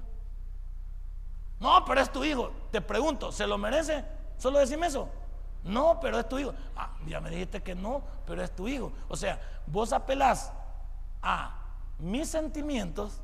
[1.60, 2.52] No, pero es tu hijo.
[2.72, 4.06] Te pregunto, ¿se lo merece?
[4.38, 5.10] Solo decime eso.
[5.64, 6.54] No, pero es tu hijo.
[6.76, 8.92] Ah, ya me dijiste que no, pero es tu hijo.
[9.08, 10.52] O sea, vos apelás
[11.24, 11.60] a
[11.98, 13.20] mis sentimientos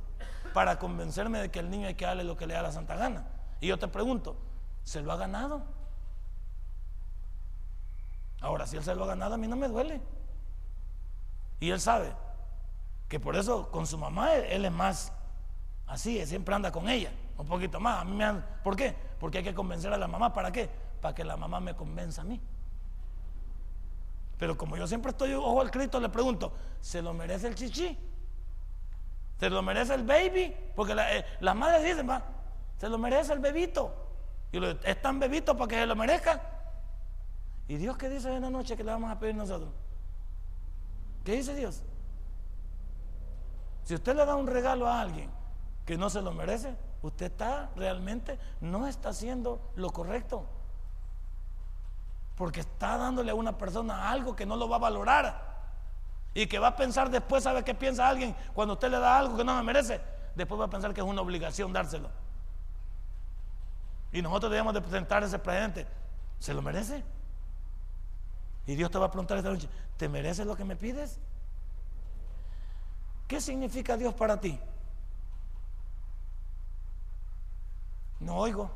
[0.53, 2.95] para convencerme de que el niño hay que darle lo que le da la santa
[2.95, 3.27] gana.
[3.59, 4.35] Y yo te pregunto,
[4.83, 5.63] ¿se lo ha ganado?
[8.41, 10.01] Ahora, si él se lo ha ganado, a mí no me duele.
[11.59, 12.11] Y él sabe
[13.07, 15.13] que por eso con su mamá él, es más
[15.85, 18.01] así, siempre anda con ella, un poquito más.
[18.01, 18.31] A mí me
[18.63, 18.95] ¿Por qué?
[19.19, 20.33] Porque hay que convencer a la mamá.
[20.33, 20.69] ¿Para qué?
[20.99, 22.41] Para que la mamá me convenza a mí.
[24.39, 27.95] Pero como yo siempre estoy ojo al Cristo, le pregunto, ¿se lo merece el chichi?
[29.41, 30.55] ¿Se lo merece el baby?
[30.75, 32.21] Porque eh, las madres dicen, va,
[32.77, 33.91] se lo merece el bebito.
[34.51, 36.39] Y lo, es tan bebito para que se lo merezca.
[37.67, 39.71] ¿Y Dios qué dice en la noche que le vamos a pedir nosotros?
[41.25, 41.81] ¿Qué dice Dios?
[43.83, 45.31] Si usted le da un regalo a alguien
[45.87, 50.45] que no se lo merece, usted está realmente, no está haciendo lo correcto.
[52.35, 55.50] Porque está dándole a una persona algo que no lo va a valorar.
[56.33, 58.35] Y que va a pensar después, ¿sabe qué piensa alguien?
[58.53, 59.99] Cuando usted le da algo que no me merece,
[60.35, 62.09] después va a pensar que es una obligación dárselo.
[64.13, 65.87] Y nosotros debemos de presentar ese presente.
[66.39, 67.03] ¿Se lo merece?
[68.65, 69.67] Y Dios te va a preguntar esta noche,
[69.97, 71.19] ¿te mereces lo que me pides?
[73.27, 74.59] ¿Qué significa Dios para ti?
[78.19, 78.69] No oigo.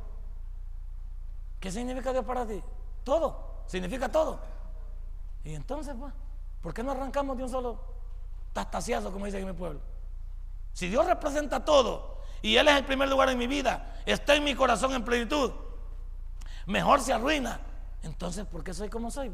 [1.59, 2.61] ¿Qué significa Dios para ti?
[3.03, 4.39] Todo significa todo.
[5.43, 6.13] Y entonces, pues,
[6.65, 7.79] ¿por qué no arrancamos de un solo
[8.51, 9.81] tastaciazo, como dice en mi pueblo?
[10.73, 14.43] Si Dios representa todo y Él es el primer lugar en mi vida, está en
[14.43, 15.51] mi corazón en plenitud,
[16.65, 17.59] mejor se arruina.
[18.01, 19.31] Entonces, ¿por qué soy como soy?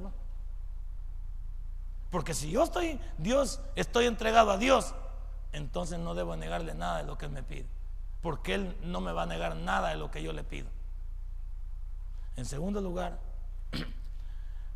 [2.10, 4.94] Porque si yo estoy, Dios, estoy entregado a Dios,
[5.54, 7.70] entonces no debo negarle nada de lo que Él me pide.
[8.22, 10.68] Porque Él no me va a negar nada de lo que yo le pido.
[12.36, 13.20] En segundo lugar,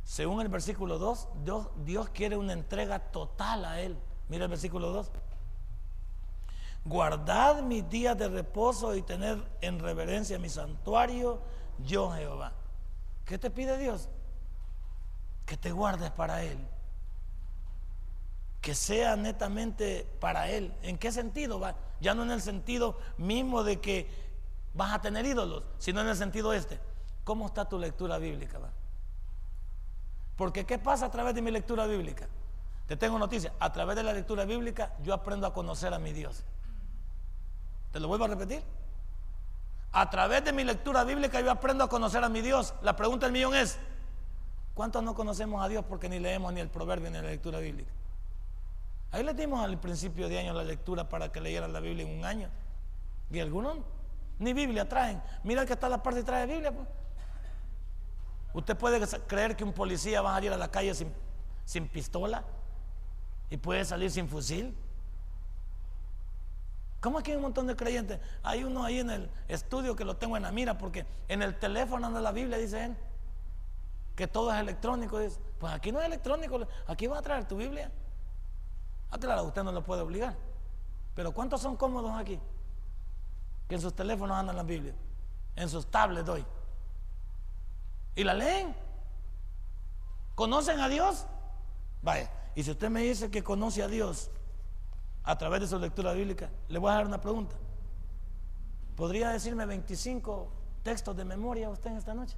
[0.05, 1.27] según el versículo 2,
[1.83, 3.97] Dios, quiere una entrega total a Él.
[4.29, 5.11] Mira el versículo 2.
[6.85, 11.41] Guardad mis días de reposo y tener en reverencia mi santuario,
[11.79, 12.53] yo Jehová.
[13.25, 14.07] ¿Qué te pide Dios?
[15.47, 16.59] Que te guardes para Él.
[18.61, 20.71] Que sea netamente para Él.
[20.83, 21.59] ¿En qué sentido?
[21.59, 21.75] Va?
[21.99, 24.07] Ya no en el sentido mismo de que
[24.75, 26.79] vas a tener ídolos, sino en el sentido este.
[27.23, 28.59] ¿Cómo está tu lectura bíblica?
[28.59, 28.69] Va?
[30.35, 32.27] Porque ¿qué pasa a través de mi lectura bíblica?
[32.87, 36.13] Te tengo noticia, a través de la lectura bíblica yo aprendo a conocer a mi
[36.13, 36.43] Dios.
[37.91, 38.61] ¿Te lo vuelvo a repetir?
[39.91, 42.73] A través de mi lectura bíblica yo aprendo a conocer a mi Dios.
[42.81, 43.79] La pregunta del millón es,
[44.73, 47.91] ¿cuántos no conocemos a Dios porque ni leemos ni el proverbio ni la lectura bíblica?
[49.11, 52.19] Ahí le dimos al principio de año la lectura para que leyeran la Biblia en
[52.19, 52.49] un año.
[53.31, 53.77] Y algunos
[54.39, 55.23] ni Biblia traen.
[55.43, 56.73] Mira que está la parte de trae Biblia.
[56.73, 56.87] Pues.
[58.55, 62.45] ¿Usted puede creer que un policía va a salir a la calle sin, pistola
[63.49, 64.73] y puede salir sin fusil?
[67.01, 68.21] ¿Cómo aquí hay un montón de creyentes?
[68.43, 71.59] Hay uno ahí en el estudio que lo tengo en la mira porque en el
[71.59, 72.97] teléfono anda la Biblia, dice él,
[74.15, 75.19] que todo es electrónico.
[75.19, 77.91] Dice, pues aquí no es electrónico, aquí va a traer tu Biblia.
[79.11, 80.33] Ah, claro, usted no lo puede obligar.
[81.13, 82.39] Pero ¿cuántos son cómodos aquí?
[83.67, 84.93] Que en sus teléfonos andan la Biblia,
[85.57, 86.45] en sus tablets hoy.
[88.15, 88.75] Y la leen.
[90.35, 91.25] ¿Conocen a Dios?
[92.01, 94.29] Vaya, y si usted me dice que conoce a Dios
[95.23, 97.55] a través de su lectura bíblica, le voy a dar una pregunta.
[98.95, 100.47] ¿Podría decirme 25
[100.83, 102.37] textos de memoria usted en esta noche?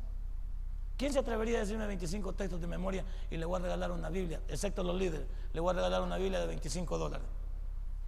[0.98, 4.10] ¿Quién se atrevería a decirme 25 textos de memoria y le voy a regalar una
[4.10, 5.28] Biblia, excepto los líderes?
[5.54, 7.28] Le voy a regalar una Biblia de 25 dólares.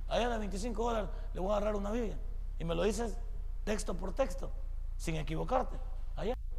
[0.07, 2.17] Allá de 25 dólares le voy a agarrar una Biblia.
[2.57, 3.15] Y me lo dices
[3.63, 4.49] texto por texto,
[4.97, 5.77] sin equivocarte.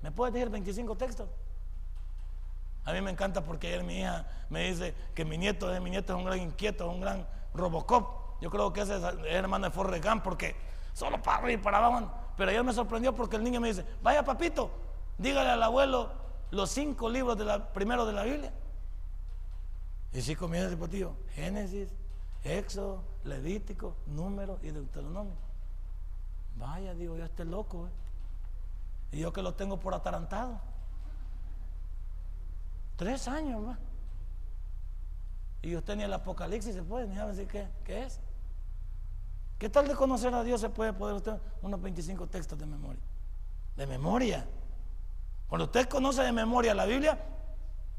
[0.03, 1.29] ¿Me puedes decir 25 textos?
[2.85, 6.13] A mí me encanta porque ayer mi hija me dice que mi nieto, mi nieto
[6.15, 8.41] es un gran inquieto, es un gran Robocop.
[8.41, 10.57] Yo creo que ese es el hermano de Forrest Gump porque
[10.95, 12.11] solo para arriba y para abajo.
[12.37, 14.71] Pero ayer me sorprendió porque el niño me dice, vaya papito,
[15.19, 16.11] dígale al abuelo
[16.51, 18.53] los cinco libros de la, primero de la Biblia.
[20.13, 21.91] Y si comienza ese tío, Génesis,
[22.43, 25.37] Éxodo, Levítico, Número y Deuteronomio.
[26.57, 27.87] Vaya, digo, yo este loco.
[27.87, 27.91] ¿eh?
[29.13, 30.61] Y yo que lo tengo por atarantado.
[32.97, 33.79] Tres años más.
[35.63, 38.21] Y usted ni el Apocalipsis se puede, ni a decir qué, qué es.
[39.59, 43.03] ¿Qué tal de conocer a Dios se puede poder usted unos 25 textos de memoria?
[43.77, 44.47] De memoria.
[45.49, 47.19] Cuando usted conoce de memoria la Biblia,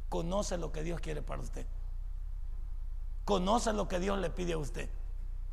[0.10, 1.68] conoce lo que Dios quiere para usted.
[3.26, 4.90] Conoce lo que Dios le pide a usted.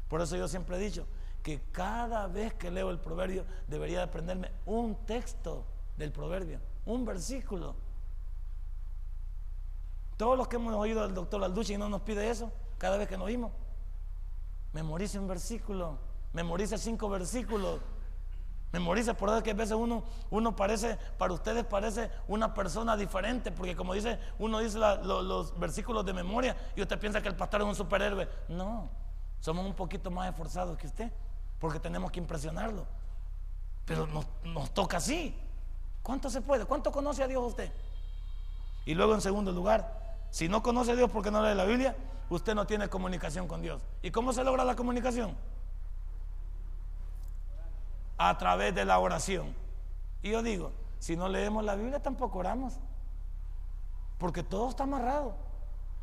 [0.08, 1.06] Por eso yo siempre he dicho,
[1.42, 5.64] que cada vez que leo el proverbio debería aprenderme un texto
[5.96, 7.74] del proverbio, un versículo.
[10.16, 13.16] Todos los que hemos oído al doctor Alducci no nos pide eso, cada vez que
[13.16, 13.52] nos oímos.
[14.72, 15.98] Memorice un versículo,
[16.32, 17.80] memorice cinco versículos.
[18.70, 23.50] Memorice, por eso que a veces uno, uno parece, para ustedes parece una persona diferente,
[23.50, 27.62] porque como dice, uno dice los versículos de memoria y usted piensa que el pastor
[27.62, 28.28] es un superhéroe.
[28.50, 28.90] No,
[29.40, 31.10] somos un poquito más esforzados que usted
[31.60, 32.86] porque tenemos que impresionarlo.
[33.84, 35.34] Pero nos, toca así.
[36.02, 36.64] ¿Cuánto se puede?
[36.64, 37.72] ¿Cuánto conoce a Dios usted?
[38.84, 39.96] Y luego en segundo lugar,
[40.30, 41.96] Si no conoce a Dios porque no lee la Biblia,
[42.28, 43.80] usted no tiene comunicación con Dios.
[44.02, 45.34] ¿Y cómo se logra la comunicación?
[48.18, 49.54] A través de la oración.
[50.22, 52.74] Y yo digo, si no leemos la Biblia tampoco oramos.
[54.18, 55.34] Porque todo está amarrado.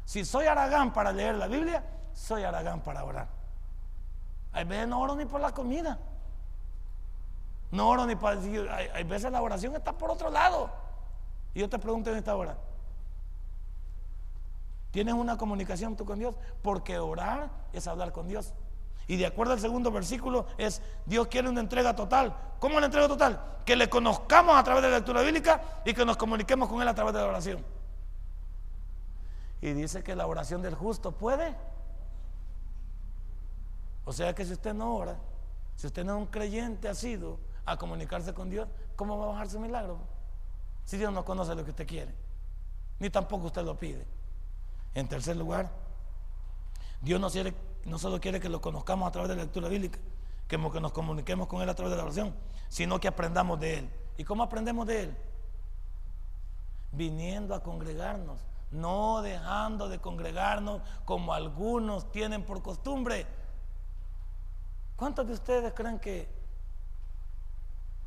[0.06, 3.28] Si soy Aragán para leer la Biblia, soy Aragán para orar.
[4.56, 6.00] Hay veces no oro ni por la comida.
[7.72, 10.72] No oro ni para decir, hay, veces la oración está por otro lado.
[11.54, 12.56] Y yo te pregunto en esta hora,
[14.92, 16.36] ¿tienes una comunicación tú con Dios?
[16.62, 18.54] Porque orar es hablar con Dios.
[19.08, 22.34] Y de acuerdo al segundo versículo es, Dios quiere una entrega total.
[22.60, 23.42] ¿Cómo una entrega total?
[23.66, 26.88] Que le conozcamos a través de la lectura bíblica y que nos comuniquemos con Él
[26.88, 27.66] a través de la oración.
[29.60, 31.75] Y dice que la oración del justo puede.
[34.06, 35.18] O sea que si usted no ora,
[35.76, 39.30] si usted no es un creyente ha sido a comunicarse con Dios, ¿cómo va a
[39.30, 39.98] bajar su milagro?
[40.86, 42.14] Si Dios no conoce lo que usted quiere,
[43.00, 44.06] ni tampoco usted lo pide.
[44.94, 45.70] En tercer lugar,
[47.02, 47.28] Dios no,
[47.86, 50.00] no solo quiere que lo conozcamos a través de la lectura bíblica,
[50.48, 52.34] que nos comuniquemos con Él a través de la oración,
[52.70, 53.90] sino que aprendamos de Él.
[54.18, 55.18] ¿Y cómo aprendemos de Él?
[56.92, 58.40] Viniendo a congregarnos,
[58.72, 63.26] no dejando de congregarnos como algunos tienen por costumbre.
[64.96, 66.28] ¿Cuántos de ustedes creen que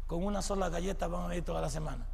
[0.07, 2.07] con una sola galleta van a ir toda la semana?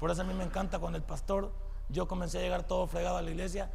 [0.00, 1.52] Por eso a mí me encanta cuando el pastor,
[1.88, 3.70] yo comencé a llegar todo fregado a la iglesia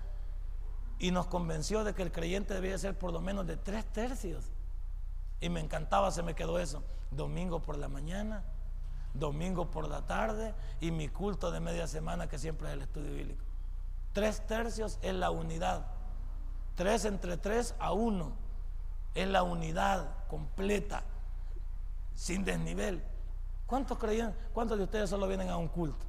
[1.00, 4.52] y nos convenció de que el creyente debía ser por lo menos de tres tercios.
[5.40, 6.84] Y me encantaba, se me quedó eso.
[7.10, 8.44] Domingo por la mañana,
[9.14, 13.14] domingo por la tarde y mi culto de media semana que siempre es el estudio
[13.14, 13.44] bíblico.
[14.14, 15.86] Tres tercios es la unidad.
[16.76, 18.34] Tres entre tres a uno
[19.14, 21.04] es la unidad completa,
[22.16, 23.04] sin desnivel.
[23.68, 26.06] ¿Cuántos creen, cuántos de ustedes solo vienen a un culto?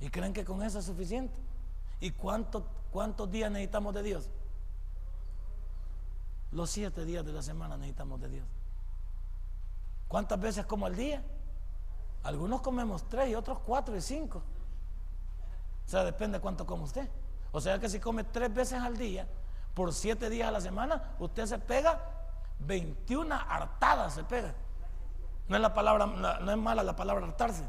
[0.00, 1.38] ¿Y creen que con eso es suficiente?
[2.00, 4.28] ¿Y cuántos, cuántos días necesitamos de Dios?
[6.52, 8.46] Los siete días de la semana necesitamos de Dios.
[10.06, 11.22] ¿Cuántas veces como al día?
[12.22, 14.42] Algunos comemos tres y otros cuatro y cinco.
[15.86, 17.08] O sea, depende de cuánto come usted.
[17.52, 19.26] O sea que si come tres veces al día,
[19.78, 22.00] por siete días a la semana, usted se pega
[22.58, 24.52] 21 hartadas, se pega.
[25.46, 27.62] No es, la palabra, no es mala la palabra hartarse,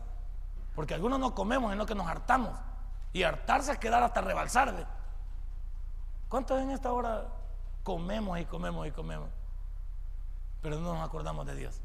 [0.73, 2.59] porque algunos no comemos, sino que nos hartamos.
[3.13, 4.87] Y hartarse es quedar hasta rebalsar.
[6.29, 7.27] ¿Cuántos en esta hora
[7.83, 9.29] comemos y comemos y comemos?
[10.63, 11.79] Pero no nos acordamos de Dios.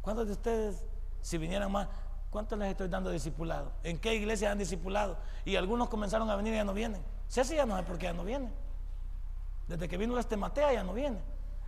[0.00, 0.86] ¿Cuántos de ustedes,
[1.20, 1.86] si vinieran más,
[2.30, 3.72] cuántos les estoy dando discipulado?
[3.82, 5.18] ¿En qué iglesia han discipulado?
[5.44, 7.17] Y algunos comenzaron a venir y ya no vienen.
[7.28, 8.50] Ceci ya no sé por qué ya no viene.
[9.66, 11.18] Desde que vino la estematea ya no viene.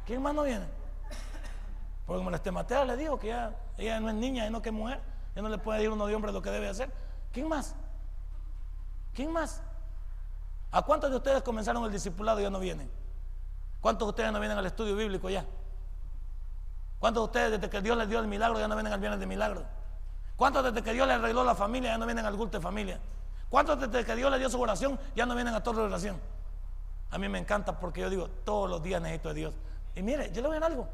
[0.07, 0.66] ¿Quién más no viene?
[2.07, 4.70] Porque como la estematea le dijo que ya, ella no es niña, y no que
[4.70, 5.01] es mujer,
[5.37, 6.90] ya no le puede decir uno de hombre lo que debe hacer.
[7.33, 7.77] ¿Quién más?
[9.14, 9.62] ¿Quién más?
[10.73, 12.90] ¿A cuántos de ustedes comenzaron el discipulado y ya no vienen?
[13.81, 15.44] ¿Cuántos de ustedes no vienen al estudio bíblico ya?
[16.99, 19.20] ¿Cuántos de ustedes desde que Dios les dio el milagro ya no vienen al viernes
[19.20, 19.64] de milagro?
[20.37, 23.01] ¿Cuántos desde que Dios les arregló la familia ya no vienen al culto de familia?
[23.50, 26.18] ¿Cuántos desde que Dios le dio su oración ya no vienen a toda la oración?
[27.10, 29.54] A mí me encanta porque yo digo, todos los días necesito de Dios.
[29.96, 30.86] Y mire, yo le voy a algo.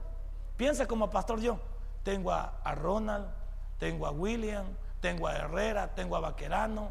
[0.56, 1.60] Piense como pastor yo.
[2.02, 3.26] Tengo a, Ronald,
[3.78, 4.64] tengo a William,
[5.02, 6.88] tengo a Herrera, tengo a Vaquerano,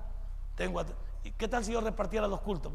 [0.55, 0.85] tengo a...
[1.35, 2.71] ¿Qué tal si yo repartiera los cultos?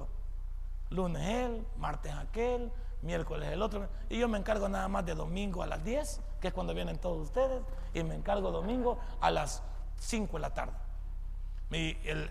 [0.89, 2.73] Lunes él, martes aquel,
[3.03, 3.87] miércoles el otro.
[4.09, 6.99] Y yo me encargo nada más de domingo a las 10, que es cuando vienen
[6.99, 7.63] todos ustedes,
[7.95, 9.63] y me encargo domingo a las
[9.99, 10.90] 5 de la tarde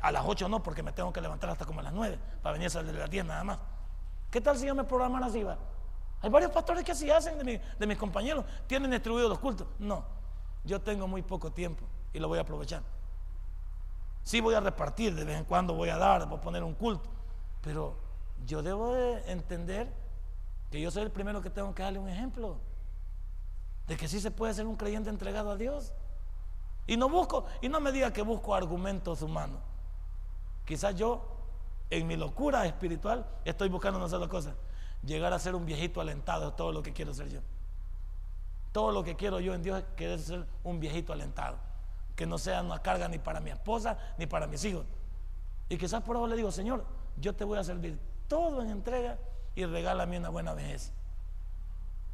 [0.01, 2.53] a las 8 no, porque me tengo que levantar hasta como a las 9 para
[2.53, 3.59] venir a salir de las 10 nada más.
[4.29, 5.43] ¿Qué tal si yo me programara así?
[5.43, 5.57] Va?
[6.21, 8.45] Hay varios pastores que así hacen de, mis compañeros.
[8.67, 9.67] Tienen distribuidos los cultos.
[9.79, 10.03] No,
[10.65, 12.83] yo tengo muy poco tiempo y lo voy a aprovechar.
[14.23, 16.75] Sí voy a repartir, de vez en cuando voy a dar, voy a poner un
[16.75, 17.09] culto.
[17.61, 17.97] Pero
[18.45, 19.91] yo debo de entender
[20.69, 22.57] que yo soy el primero que tengo que darle un ejemplo
[23.87, 25.93] de que sí se puede ser un creyente entregado a Dios.
[26.89, 29.59] Y no busco, y no me diga que busco argumentos humanos.
[30.65, 31.23] Quizás yo,
[31.91, 34.55] en mi locura espiritual, estoy buscando una sola cosa.
[35.03, 37.41] Llegar a ser un viejito alentado es todo lo que quiero ser yo.
[38.71, 41.57] Todo lo que quiero yo en Dios es querer ser un viejito alentado.
[42.15, 44.87] Que no sea una carga ni para mi esposa ni para mis hijos.
[45.69, 46.83] Y quizás por eso le digo, Señor,
[47.17, 49.19] yo te voy a servir todo en entrega
[49.53, 50.91] y regálame una buena vejez.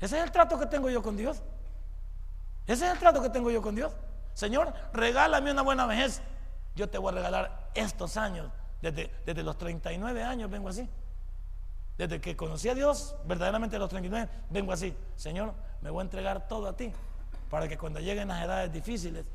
[0.01, 1.41] Ese es el trato que tengo yo con Dios.
[2.67, 3.93] Ese es el trato que tengo yo con Dios.
[4.36, 6.21] Señor, regálame una buena vejez.
[6.76, 8.52] Yo te voy a regalar estos años.
[8.82, 10.88] Desde, desde los 39 años vengo así.
[11.98, 14.95] Desde que conocí a Dios, verdaderamente a los 39, vengo así.
[15.15, 16.91] Señor, me voy a entregar todo a ti.
[17.50, 19.26] Para que cuando lleguen las edades difíciles,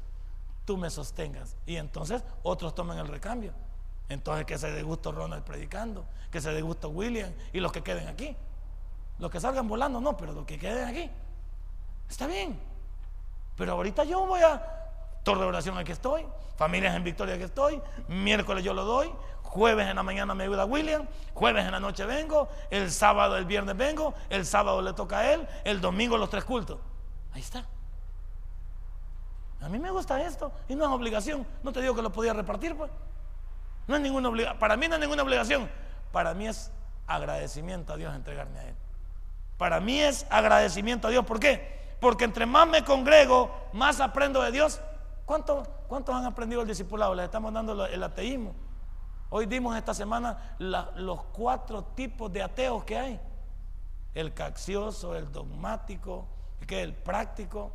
[0.67, 1.57] tú me sostengas.
[1.65, 3.55] Y entonces otros tomen el recambio.
[4.11, 7.83] Entonces que se dé gusto Ronald predicando, que se dé gusto William y los que
[7.83, 8.37] queden aquí.
[9.19, 11.11] Los que salgan volando no, pero los que queden aquí.
[12.09, 12.61] Está bien.
[13.57, 14.80] Pero ahorita yo voy a
[15.23, 19.89] Torre de oración aquí estoy, familias en Victoria aquí estoy, miércoles yo lo doy, jueves
[19.89, 23.77] en la mañana me ayuda William, jueves en la noche vengo, el sábado, el viernes
[23.77, 26.79] vengo, el sábado le toca a él, el domingo los tres cultos.
[27.33, 27.65] Ahí está.
[29.61, 31.47] A mí me gusta esto y no es obligación.
[31.63, 32.91] No te digo que lo podía repartir, pues.
[33.87, 34.59] No es ninguna obligación.
[34.59, 35.71] Para mí no es ninguna obligación.
[36.13, 36.73] Para mí es
[37.07, 38.75] agradecimiento a Dios entregarme a Él.
[39.59, 41.27] Para mí es agradecimiento a Dios.
[41.27, 41.79] ¿Por qué?
[42.01, 44.81] Porque entre más me congrego, más aprendo de Dios.
[45.31, 47.15] ¿Cuántos, cuántos han aprendido el discipulado?
[47.15, 48.53] Les estamos dando el ateísmo.
[49.29, 53.21] Hoy dimos esta semana los cuatro tipos de ateos que hay.
[54.13, 56.27] El caccioso, el dogmático,
[56.69, 57.71] el práctico.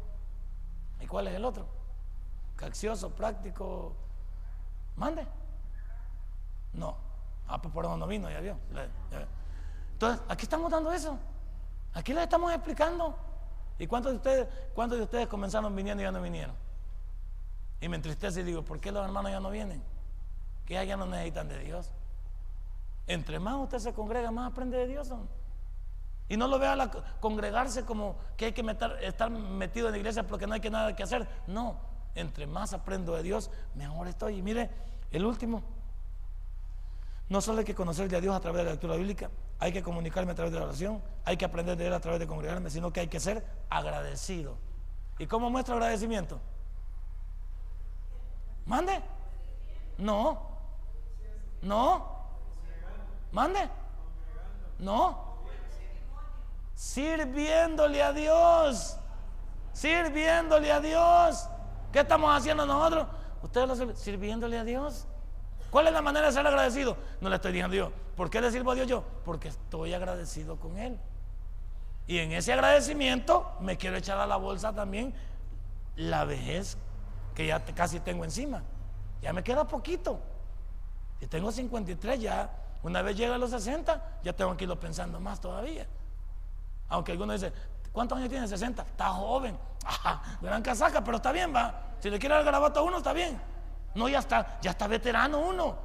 [0.99, 1.65] ¿Y cuál es el otro?
[2.57, 3.93] Caccioso, práctico.
[4.97, 5.25] Mande.
[6.73, 6.97] No.
[7.47, 8.57] Ah, pues por no vino, ya vio.
[9.93, 11.17] Entonces, aquí estamos dando eso.
[11.93, 13.15] Aquí les estamos explicando.
[13.79, 16.64] ¿Y cuántos de ustedes, cuántos de ustedes comenzaron viniendo y ya no vinieron?
[17.81, 19.83] Y me entristece y digo, ¿por qué los hermanos ya no vienen?
[20.65, 21.91] Que ya no necesitan de Dios.
[23.07, 25.11] Entre más usted se congrega, más aprende de Dios.
[26.27, 28.65] Y no lo vea la, congregarse como que hay que
[29.01, 31.27] estar metido en la iglesia porque no hay que nada que hacer.
[31.45, 31.79] No,
[32.15, 34.37] entre más aprendo de Dios, mejor estoy.
[34.37, 34.71] Y mire,
[35.11, 35.63] el último.
[37.29, 39.81] No solo hay que conocer de Dios a través de la lectura bíblica, hay que
[39.81, 42.69] comunicarme a través de la oración, hay que aprender de Él a través de congregarme,
[42.69, 44.57] sino que hay que ser agradecido.
[45.17, 46.39] ¿Y cómo muestra agradecimiento?
[48.65, 49.01] Mande.
[49.97, 50.41] No.
[51.61, 52.27] No.
[53.31, 53.69] Mande.
[54.79, 55.35] No.
[56.73, 58.97] Sirviéndole a Dios.
[59.73, 61.47] Sirviéndole a Dios.
[61.91, 63.07] ¿Qué estamos haciendo nosotros?
[63.41, 65.07] Ustedes lo sirviéndole a Dios.
[65.69, 66.97] ¿Cuál es la manera de ser agradecido?
[67.21, 67.91] No le estoy diciendo a Dios.
[68.15, 69.03] ¿Por qué le sirvo a Dios yo?
[69.23, 70.97] Porque estoy agradecido con Él.
[72.07, 75.13] Y en ese agradecimiento me quiero echar a la bolsa también
[75.95, 76.77] la vejez
[77.35, 78.63] que ya casi tengo encima.
[79.21, 80.19] Ya me queda poquito.
[81.19, 82.49] Si tengo 53 ya,
[82.83, 85.85] una vez llega a los 60, ya tengo que irlo pensando más todavía.
[86.89, 87.53] Aunque algunos dicen,
[87.91, 88.81] ¿cuántos años tiene 60?
[88.81, 89.57] Está joven.
[89.85, 91.81] Ajá, gran casaca, pero está bien, va.
[91.99, 93.39] Si le quiere dar garabato a uno, está bien.
[93.95, 95.75] No, ya está, ya está veterano uno.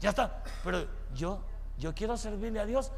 [0.00, 0.42] Ya está.
[0.64, 1.40] Pero yo,
[1.78, 2.92] yo quiero servirle a Dios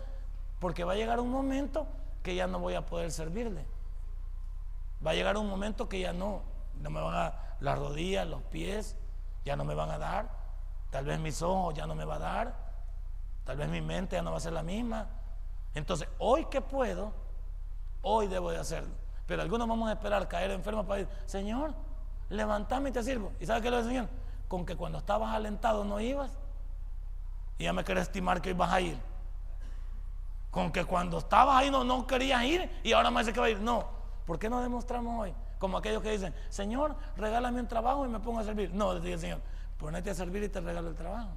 [0.59, 1.87] porque va a llegar un momento
[2.22, 3.66] que ya no voy a poder servirle.
[5.07, 6.42] Va a llegar un momento que ya no,
[6.80, 8.96] no me van a las rodillas, los pies,
[9.44, 10.28] ya no me van a dar.
[10.90, 12.54] Tal vez mis ojos ya no me va a dar.
[13.44, 15.08] Tal vez mi mente ya no va a ser la misma.
[15.74, 17.12] Entonces, hoy que puedo,
[18.02, 18.94] hoy debo de hacerlo.
[19.26, 21.74] Pero algunos vamos a esperar caer enfermos para decir, Señor,
[22.28, 23.32] levantame y te sirvo.
[23.40, 24.08] ¿Y sabe qué le Señor?
[24.48, 26.30] Con que cuando estabas alentado no ibas.
[27.58, 28.98] Y ya me querés estimar que ibas a ir.
[30.50, 33.46] Con que cuando estabas ahí no, no querías ir y ahora me dice que va
[33.46, 33.60] a ir.
[33.60, 33.87] No.
[34.26, 35.34] ¿Por qué no demostramos hoy?
[35.64, 38.74] Como aquellos que dicen, Señor, regálame un trabajo y me pongo a servir.
[38.74, 39.40] No, dice el Señor,
[39.79, 41.31] ponete a servir y te regalo el trabajo.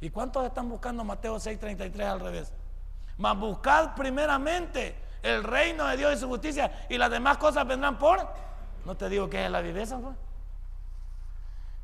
[0.00, 2.52] ¿Y cuántos están buscando Mateo 6:33 al revés?
[3.18, 8.00] Mas buscad primeramente el reino de Dios y su justicia y las demás cosas vendrán
[8.00, 8.18] por.
[8.84, 10.00] No te digo que es la viveza.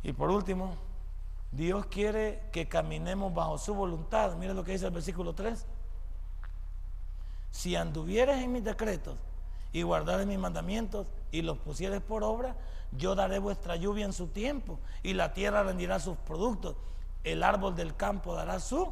[0.03, 0.75] Y por último,
[1.53, 4.35] Dios quiere que caminemos bajo su voluntad.
[4.35, 5.65] Mira lo que dice el versículo 3.
[7.53, 9.17] Si anduvieres en mis decretos
[9.77, 12.57] y guardares mis mandamientos y los pusieres por obra,
[12.93, 16.77] yo daré vuestra lluvia en su tiempo y la tierra rendirá sus productos.
[17.25, 18.91] El árbol del campo dará su.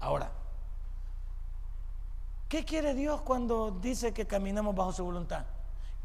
[0.00, 0.32] Ahora,
[2.48, 5.44] ¿qué quiere Dios cuando dice que caminemos bajo su voluntad?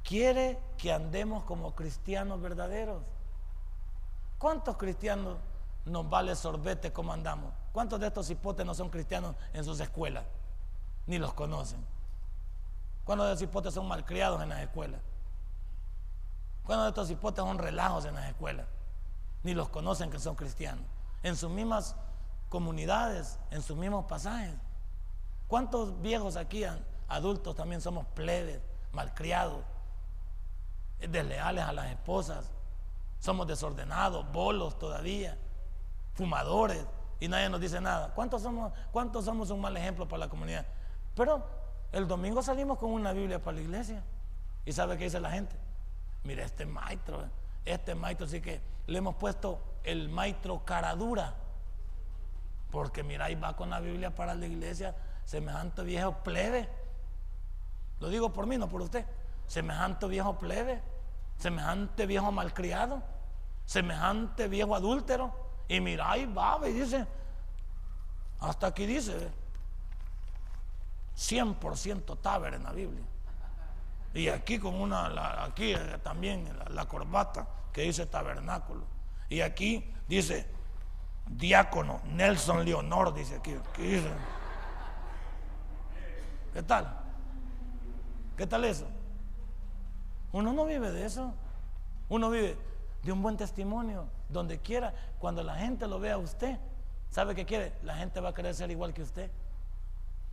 [0.04, 3.02] Quiere que andemos como cristianos verdaderos.
[4.38, 5.38] ¿Cuántos cristianos
[5.86, 7.52] nos vale sorbete como andamos?
[7.72, 10.26] ¿Cuántos de estos hipotes no son cristianos en sus escuelas?
[11.08, 11.84] Ni los conocen.
[13.10, 15.02] ¿Cuántos de estos hipotes son malcriados en las escuelas?
[16.64, 18.68] ¿Cuántos de estos hipotes son relajos en las escuelas?
[19.42, 20.86] Ni los conocen que son cristianos.
[21.24, 21.96] En sus mismas
[22.50, 24.54] comunidades, en sus mismos pasajes.
[25.48, 26.64] ¿Cuántos viejos aquí,
[27.08, 28.62] adultos, también somos plebes,
[28.92, 29.64] malcriados,
[31.00, 32.52] desleales a las esposas?
[33.18, 35.36] Somos desordenados, bolos todavía,
[36.14, 36.86] fumadores,
[37.20, 38.14] y nadie nos dice nada.
[38.14, 40.68] ¿Cuántos somos, cuántos somos un mal ejemplo para la comunidad?
[41.16, 41.59] Pero
[41.92, 44.04] el domingo salimos con una Biblia para la iglesia.
[44.66, 45.56] ¿Y sabe qué dice la gente?
[46.24, 47.24] Mira, este maestro,
[47.66, 51.34] este maestro sí que le hemos puesto el maestro cara dura.
[52.72, 56.70] Porque mira, ahí va con la Biblia para la iglesia, semejante viejo plebe.
[58.00, 59.06] Lo digo por mí, no por usted.
[59.48, 60.82] Semejante viejo plebe.
[61.40, 63.02] semejante viejo malcriado,
[63.66, 65.34] semejante viejo adúltero.
[65.68, 67.08] Y mira, ahí va, y dice,
[68.40, 69.30] hasta aquí dice,
[71.20, 73.04] 100% taber en la Biblia.
[74.14, 78.86] Y aquí con una, aquí eh, también la, corbata que dice tabernáculo.
[79.28, 80.48] Y aquí dice
[81.28, 83.54] diácono Nelson Leonor, dice aquí.
[86.54, 86.98] ¿Qué tal?
[88.38, 88.88] ¿Qué tal eso?
[90.32, 91.34] Uno no vive de eso.
[92.08, 92.58] Uno vive
[93.04, 96.58] de un buen testimonio, donde quiera, cuando la gente lo vea a usted.
[97.12, 97.74] ¿Sabe qué quiere?
[97.84, 99.30] La gente va a querer ser igual que usted.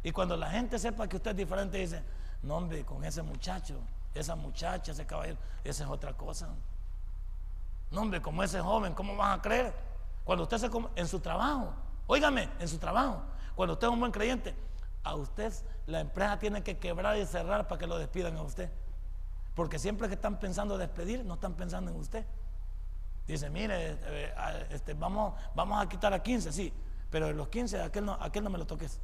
[0.06, 2.00] Y cuando la gente sepa que usted es diferente, dice,
[2.44, 3.74] no hombre, con ese muchacho,
[4.14, 6.46] esa muchacha, ese caballero, esa es otra cosa.
[7.90, 9.74] No hombre, como ese joven, ¿cómo van a creer?
[10.22, 11.74] Cuando usted se en su trabajo,
[12.06, 13.20] óigame, en su trabajo,
[13.56, 14.54] cuando usted es un buen creyente,
[15.02, 15.52] a usted
[15.88, 18.70] la empresa tiene que quebrar y cerrar para que lo despidan a usted.
[19.56, 22.24] Porque siempre que están pensando despedir, no están pensando en usted.
[23.26, 26.72] Dice, mire, este, este, vamos, vamos a quitar a 15, sí,
[27.10, 29.00] pero los 15, aquel no, aquel no me lo toques.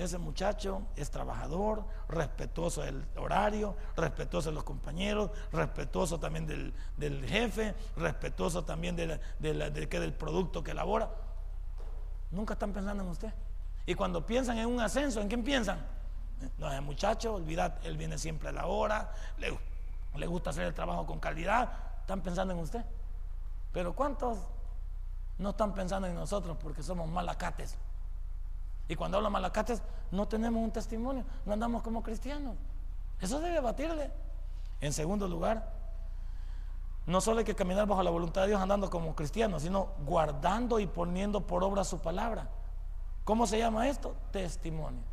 [0.00, 7.74] Ese muchacho es trabajador, respetuoso del horario, respetuoso de los compañeros, respetuoso también del, jefe,
[7.96, 11.10] respetuoso también de del producto que elabora.
[12.30, 13.30] Nunca están pensando en usted.
[13.84, 15.86] Y cuando piensan en un ascenso, ¿en quién piensan?
[16.56, 21.04] No, el muchacho, olvidad, él viene siempre a la hora, le gusta hacer el trabajo
[21.04, 21.70] con calidad,
[22.00, 22.86] están pensando en usted.
[23.70, 24.38] Pero ¿cuántos
[25.36, 27.76] no están pensando en nosotros porque somos malacates?
[28.90, 32.56] Y cuando hablo malacates, no tenemos un testimonio, no andamos como cristianos.
[33.20, 34.10] Eso debe batirle.
[34.80, 35.72] En segundo lugar,
[37.06, 40.80] no solo hay que caminar bajo la voluntad de Dios andando como cristianos, sino guardando
[40.80, 42.48] y poniendo por obra su palabra.
[43.22, 44.16] ¿Cómo se llama esto?
[44.32, 45.04] Testimonio.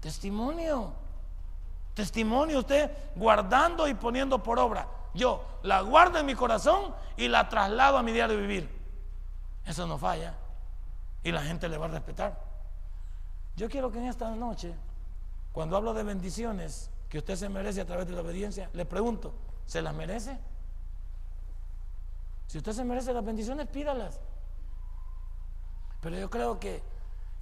[0.00, 0.94] Testimonio.
[1.92, 4.88] Testimonio usted guardando y poniendo por obra.
[5.12, 8.80] Yo la guardo en mi corazón y la traslado a mi diario de vivir.
[9.66, 10.39] Eso no falla.
[11.22, 12.40] Y la gente le va a respetar.
[13.56, 14.74] Yo quiero que en esta noche,
[15.52, 19.34] cuando hablo de bendiciones que usted se merece a través de la obediencia, le pregunto,
[19.66, 20.38] ¿se las merece?
[22.46, 24.20] Si usted se merece las bendiciones, pídalas.
[26.00, 26.82] Pero yo creo que,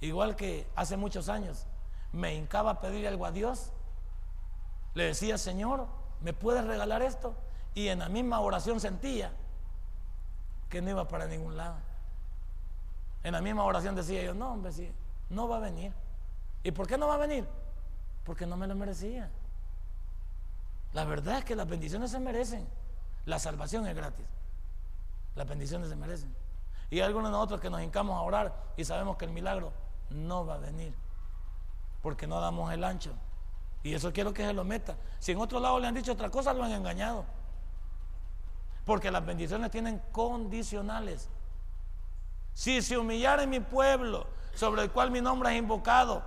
[0.01, 1.65] igual que hace muchos años,
[2.11, 3.71] me hincaba a pedir algo a Dios,
[4.93, 5.87] le decía, Señor,
[6.21, 7.35] ¿me puedes regalar esto?
[7.73, 9.31] Y en la misma oración sentía
[10.69, 11.77] que no iba para ningún lado.
[13.23, 14.71] En la misma oración decía yo, no, hombre,
[15.29, 15.93] no va a venir.
[16.63, 17.47] ¿Y por qué no va a venir?
[18.23, 19.29] Porque no me lo merecía.
[20.93, 22.67] La verdad es que las bendiciones se merecen.
[23.25, 24.25] La salvación es gratis.
[25.35, 26.33] Las bendiciones se merecen.
[26.89, 29.71] Y hay algunos de nosotros que nos hincamos a orar y sabemos que el milagro
[30.09, 30.93] no va a venir.
[32.01, 33.13] Porque no damos el ancho.
[33.83, 34.97] Y eso quiero que se lo meta.
[35.19, 37.25] Si en otro lado le han dicho otra cosa, lo han engañado.
[38.85, 41.29] Porque las bendiciones tienen condicionales.
[42.59, 46.21] Si se humillara en mi pueblo, sobre el cual mi nombre es invocado,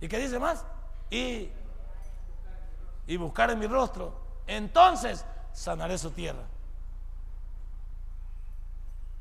[0.00, 0.64] ¿y qué dice más?
[1.08, 1.50] Y,
[3.06, 4.12] y buscar en mi rostro,
[4.48, 6.42] entonces sanaré su tierra.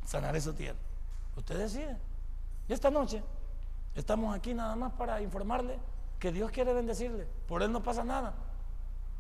[0.03, 0.79] Sanaré su tierra.
[1.35, 1.95] Usted decide.
[2.67, 3.21] Y esta noche
[3.93, 5.77] estamos aquí nada más para informarle
[6.17, 7.27] que Dios quiere bendecirle.
[7.47, 8.33] Por él no pasa nada.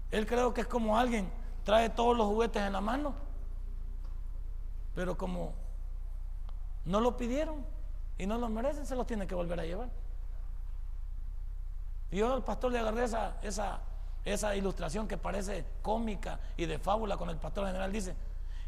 [0.09, 1.29] Él creo que es como alguien
[1.63, 3.13] trae todos los juguetes en la mano,
[4.95, 5.66] pero como
[6.87, 7.65] no lo pidieron
[8.17, 9.89] y no lo merecen, se los tiene que volver a llevar.
[12.09, 13.81] Y yo al pastor le agarré esa, esa,
[14.23, 17.91] esa ilustración que parece cómica y de fábula con el pastor general.
[17.91, 18.15] Dice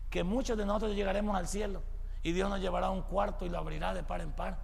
[0.09, 1.81] que muchos de nosotros llegaremos al cielo
[2.21, 4.57] y Dios nos llevará a un cuarto y lo abrirá de par en par.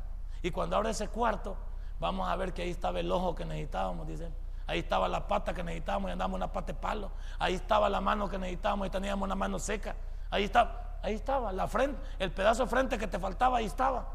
[0.44, 1.56] Y cuando abre ese cuarto,
[2.00, 4.30] vamos a ver que ahí estaba el ojo que necesitábamos, dice.
[4.68, 7.12] Ahí estaba la pata que necesitábamos y andábamos una pata de palo.
[7.40, 9.96] Ahí estaba la mano que necesitábamos y teníamos una mano seca.
[10.30, 14.08] Ahí estaba, ahí estaba, la frente, el pedazo de frente que te faltaba, ahí estaba.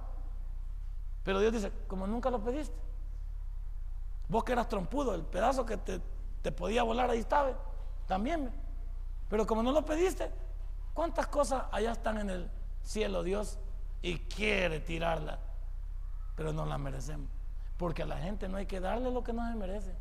[1.23, 2.75] Pero Dios dice, como nunca lo pediste.
[4.29, 6.01] Vos que eras trompudo, el pedazo que te,
[6.43, 7.53] te podía volar, ahí estaba.
[8.07, 8.51] También.
[9.29, 10.31] Pero como no lo pediste,
[10.95, 12.51] ¿cuántas cosas allá están en el
[12.83, 13.59] cielo Dios
[14.03, 15.39] y quiere tirarla?
[16.35, 17.31] Pero no la merecemos.
[17.77, 19.95] Porque a la gente no hay que darle lo que no se merece.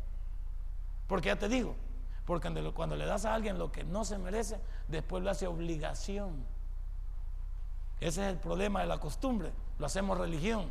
[1.07, 1.75] Porque ya te digo,
[2.25, 6.45] porque cuando le das a alguien lo que no se merece, después lo hace obligación.
[7.99, 9.51] Ese es el problema de la costumbre.
[9.77, 10.69] Lo hacemos religión.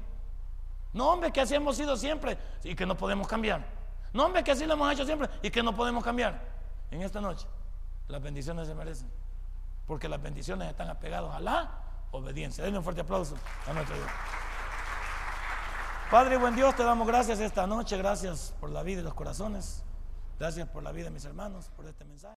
[0.92, 3.64] No, hombre, que así hemos sido siempre y que no podemos cambiar.
[4.12, 6.40] No, hombre, que así lo hemos hecho siempre y que no podemos cambiar.
[6.90, 7.46] En esta noche,
[8.08, 9.10] las bendiciones se merecen.
[9.86, 11.70] Porque las bendiciones están apegadas a la
[12.10, 12.64] obediencia.
[12.64, 14.08] Denle un fuerte aplauso a nuestro Dios.
[16.10, 17.98] Padre, buen Dios, te damos gracias esta noche.
[17.98, 19.84] Gracias por la vida y los corazones.
[20.38, 22.38] Gracias por la vida de mis hermanos, por este mensaje.